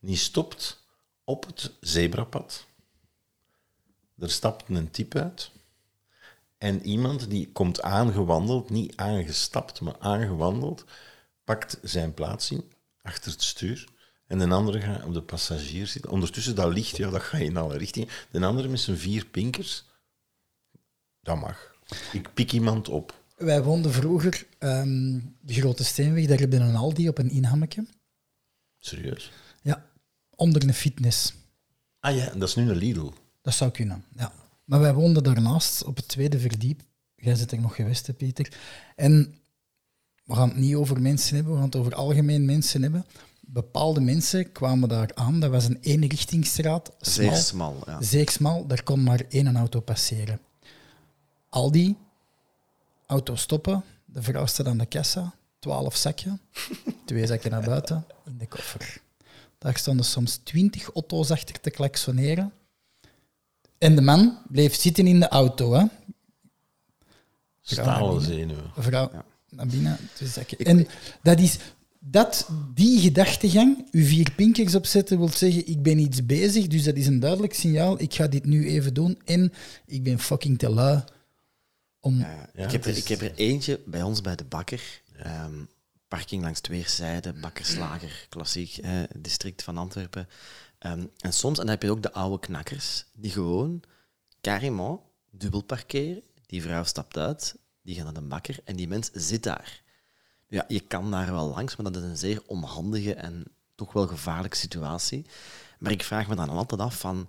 die 0.00 0.16
stopt 0.16 0.84
op 1.24 1.46
het 1.46 1.72
zebrapad. 1.80 2.66
Er 4.18 4.30
stapt 4.30 4.68
een 4.68 4.90
type 4.90 5.22
uit. 5.22 5.50
En 6.58 6.86
iemand 6.86 7.30
die 7.30 7.52
komt 7.52 7.82
aangewandeld, 7.82 8.70
niet 8.70 8.96
aangestapt, 8.96 9.80
maar 9.80 9.96
aangewandeld, 9.98 10.84
pakt 11.44 11.78
zijn 11.82 12.14
plaats 12.14 12.50
in, 12.50 12.72
achter 13.02 13.30
het 13.30 13.42
stuur. 13.42 13.88
En 14.26 14.38
de 14.38 14.48
andere 14.48 14.80
gaat 14.80 15.04
op 15.04 15.14
de 15.14 15.22
passagier 15.22 15.86
zitten. 15.86 16.10
Ondertussen, 16.10 16.54
dat 16.54 16.72
licht, 16.72 16.96
ja, 16.96 17.10
dat 17.10 17.22
gaat 17.22 17.40
in 17.40 17.56
alle 17.56 17.76
richtingen. 17.76 18.08
De 18.30 18.46
andere 18.46 18.68
met 18.68 18.80
zijn 18.80 18.98
vier 18.98 19.26
pinkers, 19.26 19.84
dat 21.24 21.40
mag. 21.40 21.72
Ik 22.12 22.34
pik 22.34 22.52
iemand 22.52 22.88
op. 22.88 23.22
Wij 23.36 23.62
woonden 23.62 23.92
vroeger, 23.92 24.46
ehm, 24.58 25.18
de 25.40 25.54
Grote 25.54 25.84
Steenweg, 25.84 26.26
daar 26.26 26.38
heb 26.38 26.52
je 26.52 26.58
een 26.58 26.76
Aldi 26.76 27.08
op 27.08 27.18
een 27.18 27.30
inhammetje. 27.30 27.86
Serieus? 28.78 29.32
Ja, 29.62 29.84
onder 30.36 30.62
een 30.62 30.74
fitness. 30.74 31.34
Ah 32.00 32.16
ja, 32.16 32.32
dat 32.34 32.48
is 32.48 32.54
nu 32.54 32.70
een 32.70 32.76
Lidl. 32.76 33.12
Dat 33.42 33.54
zou 33.54 33.70
kunnen, 33.70 34.04
ja. 34.16 34.32
Maar 34.64 34.80
wij 34.80 34.94
woonden 34.94 35.22
daarnaast 35.22 35.84
op 35.84 35.96
het 35.96 36.08
tweede 36.08 36.38
verdiep. 36.38 36.82
Jij 37.16 37.34
zit 37.34 37.52
er 37.52 37.60
nog 37.60 37.74
geweest, 37.74 38.06
hè, 38.06 38.12
Pieter. 38.12 38.52
En 38.96 39.34
we 40.24 40.34
gaan 40.34 40.48
het 40.48 40.58
niet 40.58 40.74
over 40.74 41.00
mensen 41.00 41.34
hebben, 41.34 41.52
we 41.52 41.58
gaan 41.58 41.68
het 41.68 41.76
over 41.76 41.94
algemeen 41.94 42.44
mensen 42.44 42.82
hebben. 42.82 43.06
Bepaalde 43.40 44.00
mensen 44.00 44.52
kwamen 44.52 44.88
daar 44.88 45.10
aan. 45.14 45.40
Dat 45.40 45.50
was 45.50 45.64
een 45.64 45.78
eenrichtingsstraat. 45.80 46.92
Zeer 47.00 47.32
smal, 47.32 47.42
smal, 47.42 47.82
ja. 47.86 48.02
Zeer 48.02 48.30
smal, 48.30 48.66
daar 48.66 48.82
kon 48.82 49.02
maar 49.02 49.22
één 49.28 49.56
auto 49.56 49.80
passeren. 49.80 50.40
Aldi, 51.54 51.96
auto 53.06 53.36
stoppen, 53.36 53.84
de 54.04 54.22
vrouw 54.22 54.46
staat 54.46 54.66
aan 54.66 54.78
de 54.78 54.86
kassa, 54.86 55.34
twaalf 55.58 55.96
zakje, 55.96 56.38
twee 57.06 57.26
zakken 57.26 57.50
naar 57.50 57.64
buiten, 57.64 58.06
in 58.26 58.38
de 58.38 58.46
koffer. 58.46 59.00
Daar 59.58 59.76
stonden 59.76 60.04
soms 60.04 60.36
twintig 60.36 60.90
auto's 60.94 61.30
achter 61.30 61.60
te 61.60 61.70
klaksoneren. 61.70 62.52
En 63.78 63.94
de 63.94 64.00
man 64.00 64.38
bleef 64.48 64.74
zitten 64.80 65.06
in 65.06 65.20
de 65.20 65.28
auto. 65.28 65.72
Hè. 65.72 65.84
Stalen 67.60 68.14
Ja, 68.14 68.20
zenuwen. 68.20 68.70
Vrouw 68.76 69.10
naar 69.50 69.66
binnen, 69.66 69.98
twee 70.14 70.28
zakken. 70.28 70.58
En 70.58 70.86
dat 71.22 71.40
is... 71.40 71.58
Dat, 72.06 72.48
die 72.74 73.00
gedachtegang, 73.00 73.88
uw 73.90 74.04
vier 74.04 74.32
pinkers 74.32 74.74
opzetten, 74.74 75.18
wil 75.18 75.28
zeggen, 75.28 75.66
ik 75.66 75.82
ben 75.82 75.98
iets 75.98 76.26
bezig, 76.26 76.66
dus 76.66 76.84
dat 76.84 76.96
is 76.96 77.06
een 77.06 77.20
duidelijk 77.20 77.54
signaal, 77.54 78.00
ik 78.00 78.14
ga 78.14 78.26
dit 78.26 78.44
nu 78.44 78.68
even 78.68 78.94
doen 78.94 79.18
en 79.24 79.52
ik 79.86 80.02
ben 80.02 80.18
fucking 80.18 80.58
te 80.58 80.70
lui 80.70 81.04
om... 82.04 82.18
Ja, 82.18 82.48
Ja, 82.54 82.64
ik, 82.64 82.70
heb 82.70 82.84
er, 82.84 82.96
ik 82.96 83.08
heb 83.08 83.20
er 83.20 83.34
eentje 83.34 83.80
bij 83.86 84.02
ons 84.02 84.20
bij 84.20 84.36
de 84.36 84.44
bakker. 84.44 85.02
Ehm, 85.16 85.64
parking 86.08 86.42
langs 86.42 86.58
het 86.58 86.68
weerszijden, 86.68 87.40
bakkerslager, 87.40 88.26
klassiek 88.28 88.76
eh, 88.76 89.02
district 89.18 89.62
van 89.62 89.78
Antwerpen. 89.78 90.28
Ehm, 90.78 91.06
en 91.18 91.32
soms, 91.32 91.58
en 91.58 91.64
dan 91.64 91.74
heb 91.74 91.82
je 91.82 91.90
ook 91.90 92.02
de 92.02 92.12
oude 92.12 92.38
knakkers, 92.38 93.04
die 93.12 93.30
gewoon 93.30 93.82
carrément 94.40 95.00
dubbel 95.30 95.62
parkeren. 95.62 96.22
Die 96.46 96.62
vrouw 96.62 96.84
stapt 96.84 97.16
uit, 97.16 97.56
die 97.82 97.94
gaat 97.94 98.04
naar 98.04 98.14
de 98.14 98.20
bakker 98.20 98.58
en 98.64 98.76
die 98.76 98.88
mens 98.88 99.10
zit 99.12 99.42
daar. 99.42 99.82
Ja, 100.48 100.64
je 100.68 100.80
kan 100.80 101.10
daar 101.10 101.32
wel 101.32 101.48
langs, 101.48 101.76
maar 101.76 101.92
dat 101.92 102.02
is 102.02 102.08
een 102.08 102.16
zeer 102.16 102.42
onhandige 102.46 103.14
en 103.14 103.44
toch 103.74 103.92
wel 103.92 104.06
gevaarlijke 104.06 104.56
situatie. 104.56 105.26
Maar 105.78 105.92
ik 105.92 106.02
vraag 106.02 106.28
me 106.28 106.34
dan 106.34 106.48
altijd 106.48 106.80
af 106.80 106.98
van, 106.98 107.28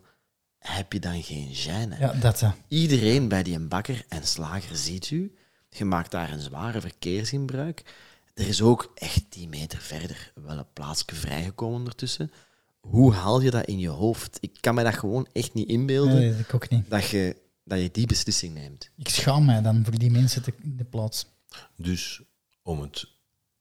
heb 0.67 0.93
je 0.93 0.99
dan 0.99 1.23
geen 1.23 1.55
gêne? 1.55 1.99
Ja, 1.99 2.13
dat. 2.13 2.43
Iedereen 2.67 3.27
bij 3.27 3.43
die 3.43 3.55
een 3.55 3.67
bakker 3.67 4.05
en 4.09 4.27
slager 4.27 4.75
ziet 4.75 5.09
u. 5.09 5.35
Je 5.69 5.85
maakt 5.85 6.11
daar 6.11 6.31
een 6.31 6.39
zware 6.39 6.81
verkeersinbruik. 6.81 7.83
Er 8.33 8.47
is 8.47 8.61
ook 8.61 8.91
echt 8.95 9.31
10 9.31 9.49
meter 9.49 9.79
verder 9.79 10.31
wel 10.35 10.57
een 10.57 10.73
plaatsje 10.73 11.15
vrijgekomen 11.15 11.77
ondertussen. 11.77 12.31
Hoe 12.79 13.13
haal 13.13 13.41
je 13.41 13.51
dat 13.51 13.65
in 13.65 13.79
je 13.79 13.89
hoofd? 13.89 14.37
Ik 14.41 14.57
kan 14.59 14.75
me 14.75 14.83
dat 14.83 14.93
gewoon 14.93 15.27
echt 15.31 15.53
niet 15.53 15.67
inbeelden 15.67 16.15
Nee, 16.15 16.39
ik 16.39 16.53
ook 16.53 16.69
niet. 16.69 16.89
dat, 16.89 17.09
je, 17.09 17.35
dat 17.63 17.81
je 17.81 17.91
die 17.91 18.07
beslissing 18.07 18.53
neemt. 18.53 18.89
Ik 18.97 19.09
schaam 19.09 19.45
mij 19.45 19.61
dan 19.61 19.83
voor 19.83 19.97
die 19.99 20.11
mensen 20.11 20.43
te, 20.43 20.53
in 20.61 20.77
de 20.77 20.83
plaats. 20.83 21.25
Dus 21.75 22.21
om 22.61 22.81
het, 22.81 23.07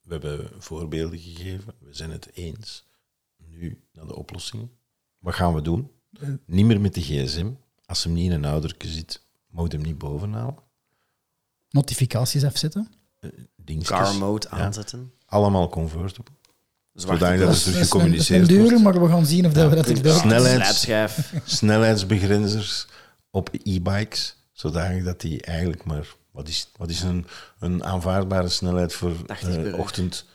we 0.03 0.13
hebben 0.13 0.51
voorbeelden 0.59 1.19
gegeven, 1.19 1.75
we 1.79 1.95
zijn 1.95 2.11
het 2.11 2.31
eens. 2.35 2.87
Nu 3.37 3.85
naar 3.93 4.07
de 4.07 4.17
oplossingen. 4.17 4.71
Wat 5.19 5.35
gaan 5.35 5.55
we 5.55 5.63
doen? 5.63 5.91
Niet 6.47 6.65
meer 6.67 6.81
met 6.81 6.95
de 6.95 7.01
gsm. 7.01 7.51
Als 7.87 8.05
hem 8.05 8.13
niet 8.13 8.25
in 8.25 8.33
een 8.33 8.45
ouderke 8.45 8.89
zit, 8.89 9.23
moet 9.51 9.73
hem 9.73 9.83
niet 9.83 9.99
bovenhalen. 9.99 10.57
Notificaties 11.71 12.45
afzetten. 12.45 12.89
Dingetjes. 13.57 13.99
Car 13.99 14.15
mode 14.15 14.47
Ja. 14.51 14.57
aanzetten. 14.57 15.13
Allemaal. 15.27 15.71
Zwarte 15.73 16.23
Zodanig 16.95 17.41
dat 17.41 17.55
er 17.55 17.61
terug 17.61 17.67
is 17.67 17.67
een- 17.67 17.85
gecommuniceerd 17.85 18.57
wordt. 18.57 18.83
maar 18.83 19.03
we 19.03 19.09
gaan 19.09 19.27
zien 19.27 19.47
of 19.47 19.53
dat 19.53 19.69
we 19.71 19.77
dat 19.77 19.87
erdoor 19.87 20.13
Snelheids-. 20.13 20.87
Snelheidsbegrenzers 21.45 22.87
op 23.31 23.49
e-bikes, 23.63 24.37
zodanig 24.53 25.05
dat 25.05 25.21
die 25.21 25.43
eigenlijk 25.43 25.85
maar... 25.85 26.07
Wat 26.31 26.49
is, 26.49 26.71
wat 26.77 26.91
is 26.91 27.03
een, 27.03 27.27
een 27.59 27.85
aanvaardbare 27.85 28.49
snelheid 28.49 28.93
voor 28.93 29.27
80 29.27 29.49
eh, 29.49 29.55
per 29.55 29.67
uur. 29.67 29.79
ochtend, 29.79 30.27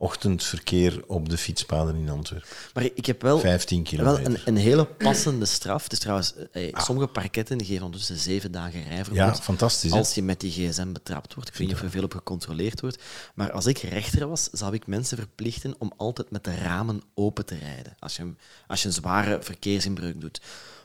ochtendverkeer 0.00 1.02
op 1.06 1.28
de 1.28 1.38
fietspaden 1.38 1.96
in 1.96 2.08
Antwerpen? 2.08 2.48
Maar 2.74 2.84
ik 2.94 3.06
heb 3.06 3.22
wel 3.22 3.38
15 3.38 3.86
Wel 3.96 4.18
een, 4.18 4.38
een 4.44 4.56
hele 4.56 4.84
passende 4.84 5.46
straf. 5.46 5.88
Dus 5.88 5.98
trouwens, 5.98 6.34
eh, 6.52 6.74
sommige 6.78 7.06
parketten 7.06 7.64
geven 7.64 7.84
ondertussen 7.84 8.16
zeven 8.16 8.52
dagen 8.52 8.82
rijverbod. 8.82 9.16
Ja, 9.16 9.34
fantastisch. 9.34 9.92
Als 9.92 10.14
je 10.14 10.22
met 10.22 10.40
die 10.40 10.50
gsm 10.50 10.92
betrapt 10.92 11.34
wordt. 11.34 11.48
Ik 11.50 11.56
weet 11.56 11.66
niet 11.66 11.76
of 11.76 11.82
er 11.82 11.90
veel 11.90 12.04
op 12.04 12.12
gecontroleerd 12.12 12.80
wordt. 12.80 13.02
Maar 13.34 13.52
als 13.52 13.66
ik 13.66 13.78
rechter 13.78 14.28
was, 14.28 14.48
zou 14.52 14.74
ik 14.74 14.86
mensen 14.86 15.16
verplichten 15.16 15.74
om 15.78 15.92
altijd 15.96 16.30
met 16.30 16.44
de 16.44 16.54
ramen 16.54 17.02
open 17.14 17.46
te 17.46 17.56
rijden. 17.56 17.96
Als 17.98 18.16
je, 18.16 18.34
als 18.66 18.82
je 18.82 18.88
een 18.88 18.94
zware 18.94 19.38
verkeersinbreuk 19.42 20.20
doet. 20.20 20.40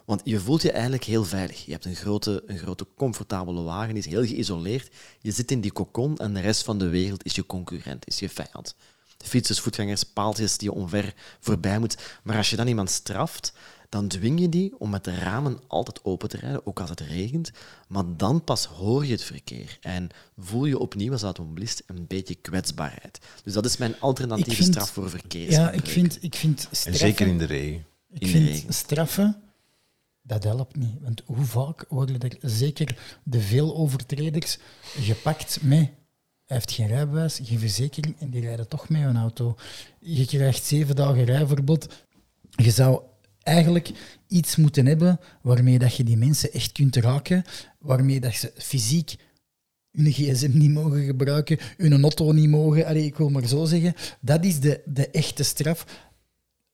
Want 0.06 0.22
je 0.24 0.40
voelt 0.40 0.62
je 0.62 0.72
eigenlijk 0.72 1.04
heel 1.04 1.24
veilig. 1.24 1.66
Je 1.66 1.72
hebt 1.72 1.86
een 1.86 1.96
grote, 1.96 2.44
een 2.46 2.58
grote 2.58 2.88
comfortabele 2.98 3.62
wagen, 3.62 3.94
die 3.94 4.04
is 4.04 4.10
heel 4.10 4.26
geïsoleerd. 4.26 4.90
Je 5.22 5.32
zit 5.32 5.52
in 5.52 5.62
die 5.62 5.72
kokon 5.72 6.18
en 6.18 6.34
de 6.34 6.40
rest 6.40 6.64
van 6.64 6.78
de 6.78 6.90
wereld 6.90 7.26
is 7.26 7.36
je 7.36 7.46
concurrent, 7.46 8.08
is 8.08 8.20
je 8.20 8.30
vijand. 8.30 8.76
Fietsers, 9.26 9.60
voetgangers, 9.60 10.04
paaltjes 10.04 10.58
die 10.58 10.70
je 10.70 10.76
omver 10.76 11.14
voorbij 11.40 11.80
moet. 11.80 11.98
Maar 12.24 12.38
als 12.38 12.50
je 12.50 12.56
dan 12.56 12.68
iemand 12.68 12.90
straft, 12.90 13.54
dan 13.90 14.08
dwing 14.08 14.40
je 14.40 14.50
die 14.50 14.80
om 14.80 14.90
met 14.90 15.04
de 15.04 15.16
ramen 15.16 15.60
altijd 15.68 16.04
open 16.04 16.30
te 16.30 16.38
rijden, 16.38 16.66
ook 16.66 16.80
als 16.80 16.90
het 16.90 17.00
regent. 17.00 17.52
Maar 17.88 18.04
dan 18.18 18.44
pas 18.44 18.66
hoor 18.66 19.06
je 19.06 19.12
het 19.12 19.24
verkeer 19.24 19.78
en 19.82 20.10
voel 20.38 20.66
je 20.66 20.80
opnieuw 20.80 21.12
als 21.12 21.22
automobilist 21.24 21.84
een 21.88 22.08
beetje 22.08 22.36
kwetsbaarheid. 22.36 23.20
Dus 23.44 23.54
dat 23.54 23.66
is 23.66 23.78
mijn 23.78 24.00
alternatieve 24.00 24.56
vind- 24.56 24.74
straf 24.74 24.90
voor 24.90 25.04
Ja, 25.04 25.10
verkeersongelukken. 25.10 25.84
ik 25.84 25.90
vind, 25.90 26.18
ik 26.24 26.36
vind 26.36 26.68
En 26.70 26.76
straffen, 26.76 27.08
zeker 27.08 27.28
in 27.28 27.38
de 27.38 27.46
regen. 27.46 27.86
ik 28.12 28.22
in 28.22 28.28
de 28.28 28.28
vind 28.28 28.48
regen. 28.48 28.74
straffen, 28.74 29.42
dat 30.22 30.44
helpt 30.44 30.76
niet. 30.76 30.96
Want 31.02 31.22
hoe 31.26 31.46
vaak 31.46 31.86
worden 31.90 32.20
er 32.20 32.38
zeker 32.42 32.98
de 33.24 33.40
veel 33.42 33.76
overtreders 33.76 34.58
gepakt 35.00 35.58
met 35.62 35.90
hij 36.46 36.58
heeft 36.58 36.72
geen 36.72 36.88
rijbewijs, 36.88 37.40
geen 37.44 37.60
verzekering 37.60 38.16
en 38.20 38.30
die 38.30 38.42
rijden 38.42 38.68
toch 38.68 38.90
met 38.90 39.02
een 39.02 39.18
auto. 39.18 39.56
Je 40.00 40.26
krijgt 40.26 40.64
zeven 40.64 40.96
dagen 40.96 41.24
rijverbod. 41.24 41.88
Je 42.50 42.72
zou 42.72 43.02
eigenlijk 43.44 43.92
iets 44.28 44.56
moeten 44.56 44.86
hebben 44.86 45.20
waarmee 45.42 45.80
dat 45.80 45.96
je 45.96 46.04
die 46.04 46.18
mensen 46.18 46.52
echt 46.52 46.72
kunt 46.72 46.96
raken, 46.96 47.44
waarmee 47.80 48.20
dat 48.20 48.34
ze 48.34 48.52
fysiek 48.58 49.16
hun 49.92 50.12
gsm 50.12 50.58
niet 50.58 50.72
mogen 50.72 51.04
gebruiken, 51.04 51.58
hun 51.78 52.02
auto 52.02 52.32
niet 52.32 52.50
mogen. 52.50 52.86
Allee, 52.86 53.06
ik 53.06 53.18
wil 53.18 53.30
maar 53.30 53.48
zo 53.48 53.66
zeggen. 53.66 53.94
Dat 54.20 54.46
is 54.46 54.60
de, 54.60 54.82
de 54.86 55.10
echte 55.10 55.44
straf. 55.44 55.86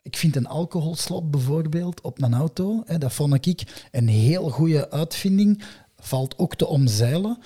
Ik 0.02 0.18
vind 0.18 0.36
een 0.36 0.48
alcoholslot 0.48 1.32
bijvoorbeeld 1.32 2.02
op 2.02 2.22
een 2.22 2.34
auto, 2.34 2.84
hè, 2.86 2.98
dat 2.98 3.14
vond 3.14 3.46
ik 3.46 3.88
een 3.92 4.08
heel 4.08 4.50
goede 4.50 4.92
uitvinding. 4.92 5.64
Valt 5.98 6.38
ook 6.38 6.56
te 6.56 6.68
omzeilen, 6.68 7.38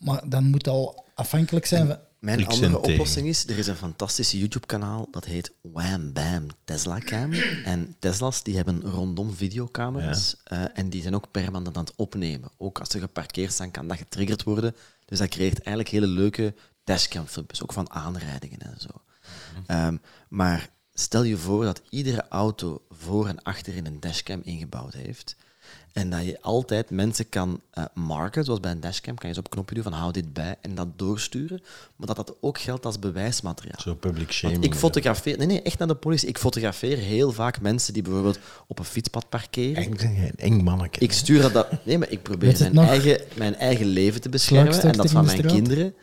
maar 0.00 0.28
dan 0.28 0.44
moet 0.44 0.68
al 0.68 1.04
afhankelijk 1.14 1.66
zijn 1.66 1.86
van... 1.86 1.98
Mijn 2.20 2.38
Ik 2.38 2.48
andere 2.48 2.80
oplossing 2.80 3.26
is, 3.26 3.46
er 3.46 3.58
is 3.58 3.66
een 3.66 3.76
fantastisch 3.76 4.30
YouTube-kanaal, 4.30 5.08
dat 5.10 5.24
heet 5.24 5.52
Wham 5.60 6.12
Bam 6.12 6.46
Tesla 6.64 6.98
Cam. 6.98 7.32
En 7.64 7.96
Tesla's 7.98 8.42
die 8.42 8.56
hebben 8.56 8.80
rondom 8.80 9.34
videocamera's 9.34 10.36
eh, 10.44 10.64
en 10.74 10.90
die 10.90 11.02
zijn 11.02 11.14
ook 11.14 11.30
permanent 11.30 11.76
aan 11.76 11.84
het 11.84 11.96
opnemen. 11.96 12.50
Ook 12.56 12.78
als 12.78 12.88
ze 12.88 12.98
geparkeerd 12.98 13.52
staan, 13.52 13.70
kan 13.70 13.88
dat 13.88 13.96
getriggerd 13.96 14.42
worden. 14.42 14.76
Dus 15.04 15.18
dat 15.18 15.28
creëert 15.28 15.62
eigenlijk 15.62 15.88
hele 15.88 16.06
leuke 16.06 16.54
dashcam-filmpjes, 16.84 17.62
ook 17.62 17.72
van 17.72 17.90
aanrijdingen 17.90 18.60
en 18.60 18.76
zo. 18.78 19.02
Ehm, 19.66 19.96
maar 20.28 20.70
stel 20.92 21.22
je 21.22 21.36
voor 21.36 21.64
dat 21.64 21.82
iedere 21.88 22.28
auto 22.28 22.82
voor 22.88 23.28
en 23.28 23.42
achterin 23.42 23.86
een 23.86 24.00
dashcam 24.00 24.40
ingebouwd 24.44 24.94
heeft. 24.94 25.36
En 25.92 26.10
dat 26.10 26.24
je 26.24 26.42
altijd 26.42 26.90
mensen 26.90 27.28
kan 27.28 27.60
eh, 27.70 27.84
marken, 27.94 28.44
zoals 28.44 28.60
bij 28.60 28.70
een 28.70 28.80
dashcam, 28.80 29.14
kan 29.14 29.28
je 29.28 29.34
zo 29.34 29.40
op 29.40 29.46
een 29.46 29.52
knopje 29.52 29.74
doen 29.74 29.84
van 29.84 29.92
hou 29.92 30.12
dit 30.12 30.32
bij 30.32 30.56
en 30.60 30.74
dat 30.74 30.98
doorsturen. 30.98 31.62
Maar 31.96 32.06
dat 32.06 32.16
dat 32.16 32.34
ook 32.40 32.58
geldt 32.58 32.86
als 32.86 32.98
bewijsmateriaal. 32.98 33.80
Zo 33.80 33.94
public 33.94 34.16
Want 34.22 34.32
shaming. 34.32 34.64
ik 34.64 34.74
fotografeer, 34.74 35.38
nee, 35.38 35.46
nee, 35.46 35.62
echt 35.62 35.78
naar 35.78 35.88
de 35.88 35.94
politie. 35.94 36.28
Ik 36.28 36.38
fotografeer 36.38 36.96
heel 36.96 37.32
vaak 37.32 37.60
mensen 37.60 37.92
die 37.92 38.02
bijvoorbeeld 38.02 38.38
op 38.66 38.78
een 38.78 38.84
fietspad 38.84 39.28
parkeren. 39.28 39.84
Eng, 39.84 39.96
een 40.00 40.32
eng 40.36 40.62
manneke. 40.62 41.00
Ik 41.00 41.12
stuur 41.12 41.42
dat, 41.42 41.52
dat... 41.52 41.84
Nee, 41.84 41.98
maar 41.98 42.10
ik 42.10 42.22
probeer 42.22 42.56
mijn 42.58 42.74
nog? 42.74 42.88
eigen, 42.88 43.20
mijn 43.34 43.54
eigen 43.54 43.86
leven 43.86 44.20
te 44.20 44.28
beschermen 44.28 44.82
en 44.82 44.92
dat 44.92 45.10
van 45.10 45.24
mijn 45.24 45.46
kinderen. 45.46 45.94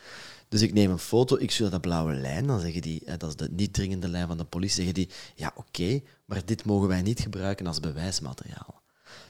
Dus 0.48 0.62
ik 0.62 0.72
neem 0.72 0.90
een 0.90 0.98
foto, 0.98 1.36
ik 1.38 1.50
stuur 1.50 1.70
dat 1.70 1.80
blauwe 1.80 2.14
lijn, 2.14 2.46
dan 2.46 2.60
zeggen 2.60 2.82
die, 2.82 3.02
eh, 3.04 3.14
dat 3.18 3.28
is 3.28 3.36
de 3.36 3.48
niet 3.50 3.72
dringende 3.72 4.08
lijn 4.08 4.26
van 4.26 4.36
de 4.36 4.44
politie, 4.44 4.76
zeggen 4.76 4.94
die, 4.94 5.08
ja 5.34 5.52
oké, 5.54 6.00
maar 6.24 6.40
dit 6.44 6.64
mogen 6.64 6.88
wij 6.88 7.02
niet 7.02 7.20
gebruiken 7.20 7.66
als 7.66 7.80
bewijsmateriaal. 7.80 8.82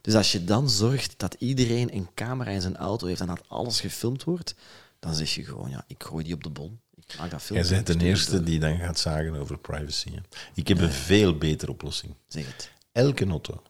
Dus 0.09 0.17
als 0.17 0.33
je 0.33 0.45
dan 0.45 0.71
zorgt 0.71 1.15
dat 1.17 1.37
iedereen 1.39 1.95
een 1.95 2.09
camera 2.15 2.51
in 2.51 2.61
zijn 2.61 2.77
auto 2.77 3.07
heeft 3.07 3.21
en 3.21 3.27
dat 3.27 3.43
alles 3.49 3.81
gefilmd 3.81 4.25
wordt, 4.25 4.55
dan 4.99 5.15
zeg 5.15 5.35
je 5.35 5.45
gewoon, 5.45 5.71
ja, 5.71 5.85
ik 5.87 6.03
gooi 6.03 6.25
die 6.25 6.35
op 6.35 6.43
de 6.43 6.51
bon. 6.51 6.81
Ik 6.95 7.19
maak 7.19 7.31
dat 7.31 7.41
Jij 7.41 7.41
filmpje. 7.41 7.75
bent 7.75 7.89
ik 7.89 7.99
de 7.99 8.05
eerste 8.05 8.43
die 8.43 8.59
dan 8.59 8.79
gaat 8.79 8.99
zagen 8.99 9.35
over 9.35 9.59
privacy. 9.59 10.11
hè. 10.11 10.19
Ik 10.55 10.69
heb 10.69 10.79
een 10.81 10.91
veel 10.91 11.39
betere 11.39 11.71
oplossing. 11.71 12.15
Zeg 12.29 12.47
het. 12.47 12.71
Elke 12.93 13.27
auto 13.27 13.63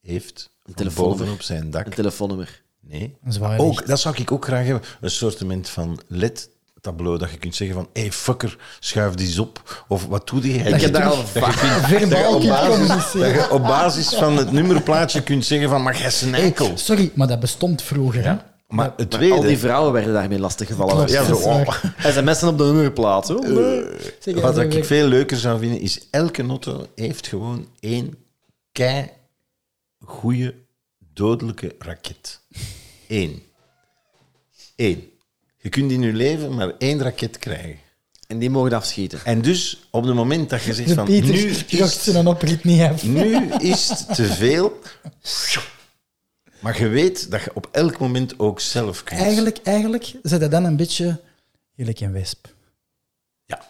heeft 0.00 0.50
een 0.64 0.74
telefoonnummer. 0.74 1.18
bovenop 1.24 1.42
zijn 1.42 1.70
dak... 1.70 1.86
Een 1.86 1.92
telefoonnummer. 1.92 2.62
Nee. 2.80 3.16
Ook, 3.40 3.86
dat 3.86 4.00
zou 4.00 4.16
ik 4.18 4.32
ook 4.32 4.44
graag 4.44 4.64
hebben. 4.66 4.88
Een 5.00 5.10
soortement 5.10 5.68
van 5.68 6.00
LED-tableau 6.78 7.18
dat 7.18 7.30
je 7.30 7.38
kunt 7.38 7.54
zeggen 7.54 7.76
van 7.76 7.88
hé, 7.92 8.00
hey, 8.00 8.12
fucker, 8.12 8.56
schuif 8.80 9.14
die 9.14 9.26
eens 9.26 9.38
op. 9.38 9.84
Of 9.88 10.06
wat 10.06 10.28
doe 10.28 10.52
je? 10.52 10.58
Ik 10.58 10.80
heb 10.80 10.92
daar 10.92 11.04
al 11.04 11.16
dat 11.16 11.32
je, 11.32 11.40
Verbaal 11.82 12.34
op 12.34 12.42
basis, 12.42 12.76
communiceren. 12.76 13.34
dat 13.34 13.44
je 13.44 13.50
op 13.50 13.62
basis 13.62 14.08
van 14.14 14.36
het 14.36 14.52
nummerplaatje 14.52 15.22
kunt 15.22 15.44
zeggen 15.44 15.68
van 15.68 15.82
maar 15.82 15.98
jij 15.98 16.06
is 16.06 16.22
een 16.22 16.34
enkel. 16.34 16.72
Sorry, 16.76 17.10
maar 17.14 17.26
dat 17.26 17.40
bestond 17.40 17.82
vroeger. 17.82 18.24
Hè? 18.24 18.34
Maar 18.68 18.84
het 18.84 18.96
Maar 18.96 19.08
tweede... 19.08 19.34
al 19.34 19.42
die 19.42 19.58
vrouwen 19.58 19.92
werden 19.92 20.12
daarmee 20.12 20.38
lastiggevallen. 20.38 21.08
Ja, 21.08 21.24
zo, 21.24 21.36
is 21.36 21.44
oh. 21.44 21.64
waar. 21.66 21.94
SMS'en 22.12 22.48
op 22.48 22.58
de 22.58 22.64
nummerplaat. 22.64 23.28
hoor. 23.28 23.96
Zeg, 24.18 24.40
Wat 24.40 24.58
ik 24.58 24.84
veel 24.84 25.06
leuker 25.06 25.36
zou 25.36 25.58
vinden, 25.58 25.80
is 25.80 26.08
elke 26.10 26.46
auto 26.46 26.86
heeft 26.94 27.26
gewoon 27.26 27.66
één 27.80 28.14
kei 28.72 29.10
goede 30.04 30.54
dodelijke 31.12 31.74
raket. 31.78 32.40
Eén. 33.08 33.42
Eén. 34.76 35.17
Je 35.60 35.68
kunt 35.68 35.90
in 35.90 36.02
je 36.02 36.12
leven 36.12 36.54
maar 36.54 36.72
één 36.78 37.02
raket 37.02 37.38
krijgen. 37.38 37.78
En 38.26 38.38
die 38.38 38.50
mogen 38.50 38.72
afschieten. 38.72 39.20
En 39.24 39.42
dus, 39.42 39.88
op 39.90 40.04
het 40.04 40.14
moment 40.14 40.50
dat 40.50 40.62
je 40.62 40.74
zegt 40.74 40.88
De 40.88 40.94
van, 41.00 41.04
Pieter 41.04 41.34
nu 41.34 41.44
is, 41.44 42.26
oprit 42.26 42.64
niet 42.64 42.80
af. 42.80 43.02
nu 43.02 43.52
is 43.52 43.88
het 43.88 44.14
te 44.14 44.24
veel, 44.24 44.78
maar 46.60 46.80
je 46.80 46.88
weet 46.88 47.30
dat 47.30 47.42
je 47.42 47.54
op 47.54 47.68
elk 47.72 47.98
moment 47.98 48.38
ook 48.38 48.60
zelf 48.60 49.04
kunt. 49.04 49.20
Eigenlijk, 49.20 49.58
eigenlijk 49.62 50.14
zit 50.22 50.40
dat 50.40 50.50
dan 50.50 50.64
een 50.64 50.76
beetje 50.76 51.20
gelijk 51.76 52.00
een 52.00 52.12
wesp. 52.12 52.54
Ja. 53.44 53.66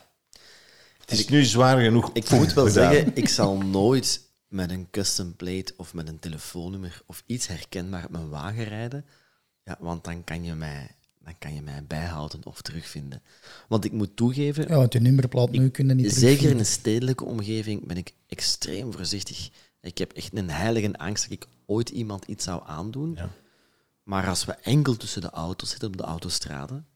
Het 0.98 1.18
is 1.18 1.28
nu 1.28 1.44
zwaar 1.44 1.80
genoeg. 1.80 2.10
Ik 2.12 2.30
moet 2.30 2.52
wel 2.52 2.66
gedaan. 2.66 2.92
zeggen, 2.92 3.16
ik 3.16 3.28
zal 3.28 3.56
nooit 3.56 4.20
met 4.48 4.70
een 4.70 4.88
custom 4.90 5.36
plate 5.36 5.74
of 5.76 5.94
met 5.94 6.08
een 6.08 6.18
telefoonnummer 6.18 7.02
of 7.06 7.22
iets 7.26 7.46
herkenbaar 7.46 8.04
op 8.04 8.10
mijn 8.10 8.28
wagen 8.28 8.64
rijden. 8.64 9.04
Ja, 9.64 9.76
want 9.80 10.04
dan 10.04 10.24
kan 10.24 10.44
je 10.44 10.54
mij, 10.54 10.96
dan 11.28 11.38
kan 11.38 11.54
je 11.54 11.62
mij 11.62 11.84
bijhouden 11.86 12.40
of 12.44 12.62
terugvinden. 12.62 13.22
Want 13.68 13.84
ik 13.84 13.92
moet 13.92 14.16
toegeven, 14.16 14.68
Ja, 14.68 14.76
want 14.76 14.92
je 14.92 15.00
nummerplaat 15.00 15.50
nu 15.50 15.68
kunnen 15.68 15.96
niet 15.96 16.12
zeker 16.12 16.50
in 16.50 16.58
een 16.58 16.66
stedelijke 16.66 17.24
omgeving 17.24 17.86
ben 17.86 17.96
ik 17.96 18.12
extreem 18.26 18.92
voorzichtig. 18.92 19.48
Ik 19.80 19.98
heb 19.98 20.12
echt 20.12 20.36
een 20.36 20.50
heilige 20.50 20.98
angst 20.98 21.22
dat 21.22 21.32
ik 21.32 21.46
ooit 21.66 21.88
iemand 21.88 22.24
iets 22.24 22.44
zou 22.44 22.62
aandoen. 22.66 23.12
Ja. 23.16 23.30
Maar 24.02 24.28
als 24.28 24.44
we 24.44 24.52
enkel 24.52 24.96
tussen 24.96 25.20
de 25.20 25.30
auto's 25.30 25.70
zitten 25.70 25.88
op 25.88 25.96
de 25.96 26.02
autostraden, 26.02 26.86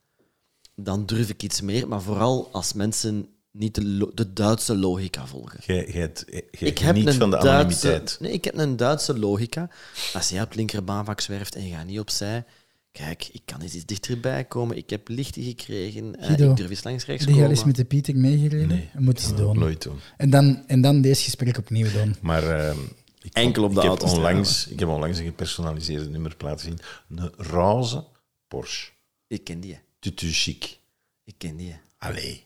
dan 0.75 1.05
durf 1.05 1.29
ik 1.29 1.43
iets 1.43 1.61
meer. 1.61 1.87
Maar 1.87 2.01
vooral 2.01 2.49
als 2.51 2.73
mensen 2.73 3.27
niet 3.51 3.75
de, 3.75 3.85
lo- 3.85 4.11
de 4.13 4.33
Duitse 4.33 4.77
logica 4.77 5.27
volgen. 5.27 5.59
Jij, 5.65 5.87
jij, 5.91 6.01
het- 6.01 6.23
jij 6.27 6.69
Ik 6.69 6.77
heb 6.77 6.95
een 6.95 7.13
van 7.13 7.29
de 7.29 7.37
Duitse, 7.37 7.49
anonimiteit. 7.49 8.17
nee, 8.19 8.31
ik 8.31 8.43
heb 8.43 8.57
een 8.57 8.75
Duitse 8.77 9.19
logica. 9.19 9.69
Als 10.13 10.29
jij 10.29 10.41
op 10.41 10.47
het 10.47 10.55
linkerbaanvak 10.57 11.21
zwerft 11.21 11.55
en 11.55 11.67
je 11.67 11.75
gaat 11.75 11.85
niet 11.85 11.99
opzij, 11.99 12.45
kijk, 12.93 13.29
ik 13.31 13.41
kan 13.45 13.61
eens 13.61 13.73
iets 13.73 13.85
dichterbij 13.85 14.43
komen. 14.45 14.77
Ik 14.77 14.89
heb 14.89 15.07
lichten 15.07 15.43
gekregen. 15.43 16.15
eh, 16.19 16.25
Guido, 16.25 16.49
ik 16.51 16.57
durf 16.57 16.69
eens 16.69 16.83
langs 16.83 17.05
rechts 17.05 17.25
Heb 17.25 17.33
je 17.33 17.39
al 17.41 17.47
komen. 17.47 17.57
eens 17.57 17.65
met 17.65 17.75
de 17.75 17.85
Pieter 17.85 18.15
meegereden? 18.15 18.67
Nee, 18.67 18.89
Dat 18.93 19.01
moet 19.01 19.29
ik 19.29 19.37
doen. 19.37 19.59
nooit 19.59 19.81
doen. 19.81 19.99
En 20.17 20.29
dan, 20.29 20.63
en 20.67 20.81
dan 20.81 21.01
deze 21.01 21.23
gesprek 21.23 21.57
opnieuw 21.57 21.91
doen. 21.91 22.15
Maar 22.21 22.43
ehm, 22.59 22.77
ik, 23.21 23.33
Enkel 23.33 23.63
op 23.63 23.73
de 23.75 23.81
ik 23.81 23.89
heb 23.89 24.01
onlangs, 24.01 24.67
Ik 24.67 24.79
heb 24.79 24.89
onlangs 24.89 25.17
een 25.17 25.25
gepersonaliseerde 25.25 26.09
nummerplaat 26.09 26.59
gezien. 26.61 26.79
Een 27.09 27.31
roze 27.37 28.05
Porsche. 28.47 28.91
Ik 29.27 29.43
ken 29.43 29.59
die. 29.59 29.79
Tutu 29.99 30.31
chic. 30.31 30.79
Ik 31.23 31.35
ken 31.37 31.55
die. 31.55 31.75
Allee. 31.97 32.43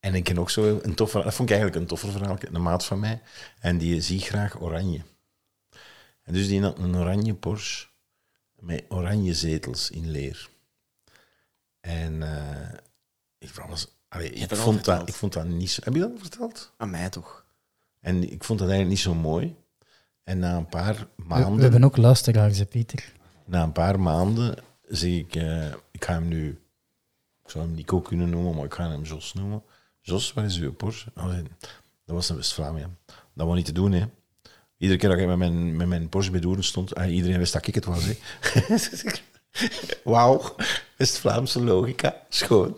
En 0.00 0.14
ik 0.14 0.24
ken 0.24 0.38
ook 0.38 0.50
zo 0.50 0.80
een 0.82 0.94
tof 0.94 1.08
verhaal. 1.10 1.26
Dat 1.28 1.34
vond 1.36 1.48
ik 1.50 1.54
eigenlijk 1.56 1.82
een 1.82 1.88
toffer 1.88 2.10
verhaal. 2.12 2.36
Een 2.52 2.62
maat 2.62 2.84
van 2.84 3.00
mij. 3.00 3.20
En 3.60 3.78
die 3.78 4.00
ziet 4.00 4.22
graag 4.22 4.60
oranje. 4.60 5.00
En 6.22 6.32
dus 6.32 6.46
die 6.48 6.62
had 6.62 6.78
een 6.78 6.96
oranje 6.96 7.34
Porsche 7.34 7.86
met 8.60 8.84
oranje 8.88 9.34
zetels 9.34 9.90
in 9.90 10.10
leer. 10.10 10.48
En 11.80 12.22
eh, 12.22 12.78
ik, 13.38 13.50
was, 13.68 13.96
allee, 14.08 14.30
ik, 14.30 14.56
vond 14.56 14.84
dat, 14.84 15.08
ik 15.08 15.14
vond 15.14 15.32
dat 15.32 15.46
niet 15.46 15.70
zo... 15.70 15.80
Heb 15.84 15.94
je 15.94 16.00
dat 16.00 16.10
al 16.10 16.18
verteld? 16.18 16.72
Aan 16.76 16.90
mij 16.90 17.08
toch? 17.08 17.44
En 18.00 18.32
ik 18.32 18.44
vond 18.44 18.58
dat 18.58 18.68
eigenlijk 18.68 18.88
niet 18.88 19.14
zo 19.14 19.14
mooi. 19.14 19.56
En 20.24 20.38
na 20.38 20.56
een 20.56 20.68
paar 20.68 20.94
We, 20.94 21.24
maanden... 21.24 21.56
we 21.56 21.62
hebben 21.62 21.84
ook 21.84 21.96
luisteraars, 21.96 22.58
hè, 22.58 22.66
Pieter. 22.66 23.12
Na 23.44 23.62
een 23.62 23.72
paar 23.72 24.00
maanden 24.00 24.56
zeg 24.90 25.10
ik, 25.10 25.34
eh, 25.34 25.66
ik 25.90 26.04
ga 26.04 26.12
hem 26.12 26.28
nu, 26.28 26.48
ik 27.44 27.50
zou 27.50 27.64
hem 27.64 27.74
Nico 27.74 28.00
kunnen 28.00 28.30
noemen, 28.30 28.54
maar 28.54 28.64
ik 28.64 28.74
ga 28.74 28.90
hem 28.90 29.02
Jos 29.02 29.32
noemen. 29.32 29.62
Jos, 30.00 30.32
waar 30.32 30.44
is 30.44 30.58
uw 30.58 30.72
Porsche? 30.72 31.12
Oh, 31.16 31.24
nee, 31.24 31.42
dat 32.04 32.14
was 32.14 32.28
een 32.28 32.36
West-Vlaming. 32.36 32.86
Dat 33.34 33.46
was 33.46 33.56
niet 33.56 33.64
te 33.64 33.72
doen, 33.72 33.92
hè. 33.92 34.06
Iedere 34.80 34.98
keer 34.98 35.08
dat 35.08 35.18
ik 35.18 35.26
met 35.26 35.36
mijn, 35.38 35.76
met 35.76 35.86
mijn 35.86 36.08
Porsche 36.08 36.30
bij 36.32 36.40
Doorn 36.40 36.64
stond, 36.64 36.94
ah, 36.94 37.12
iedereen 37.14 37.38
wist 37.38 37.52
dat 37.52 37.66
ik 37.66 37.74
het 37.74 37.84
was, 37.84 38.02
hè. 38.04 38.16
Wauw, 40.04 40.54
West-Vlaamse 40.96 41.62
logica, 41.64 42.16
schoon. 42.28 42.76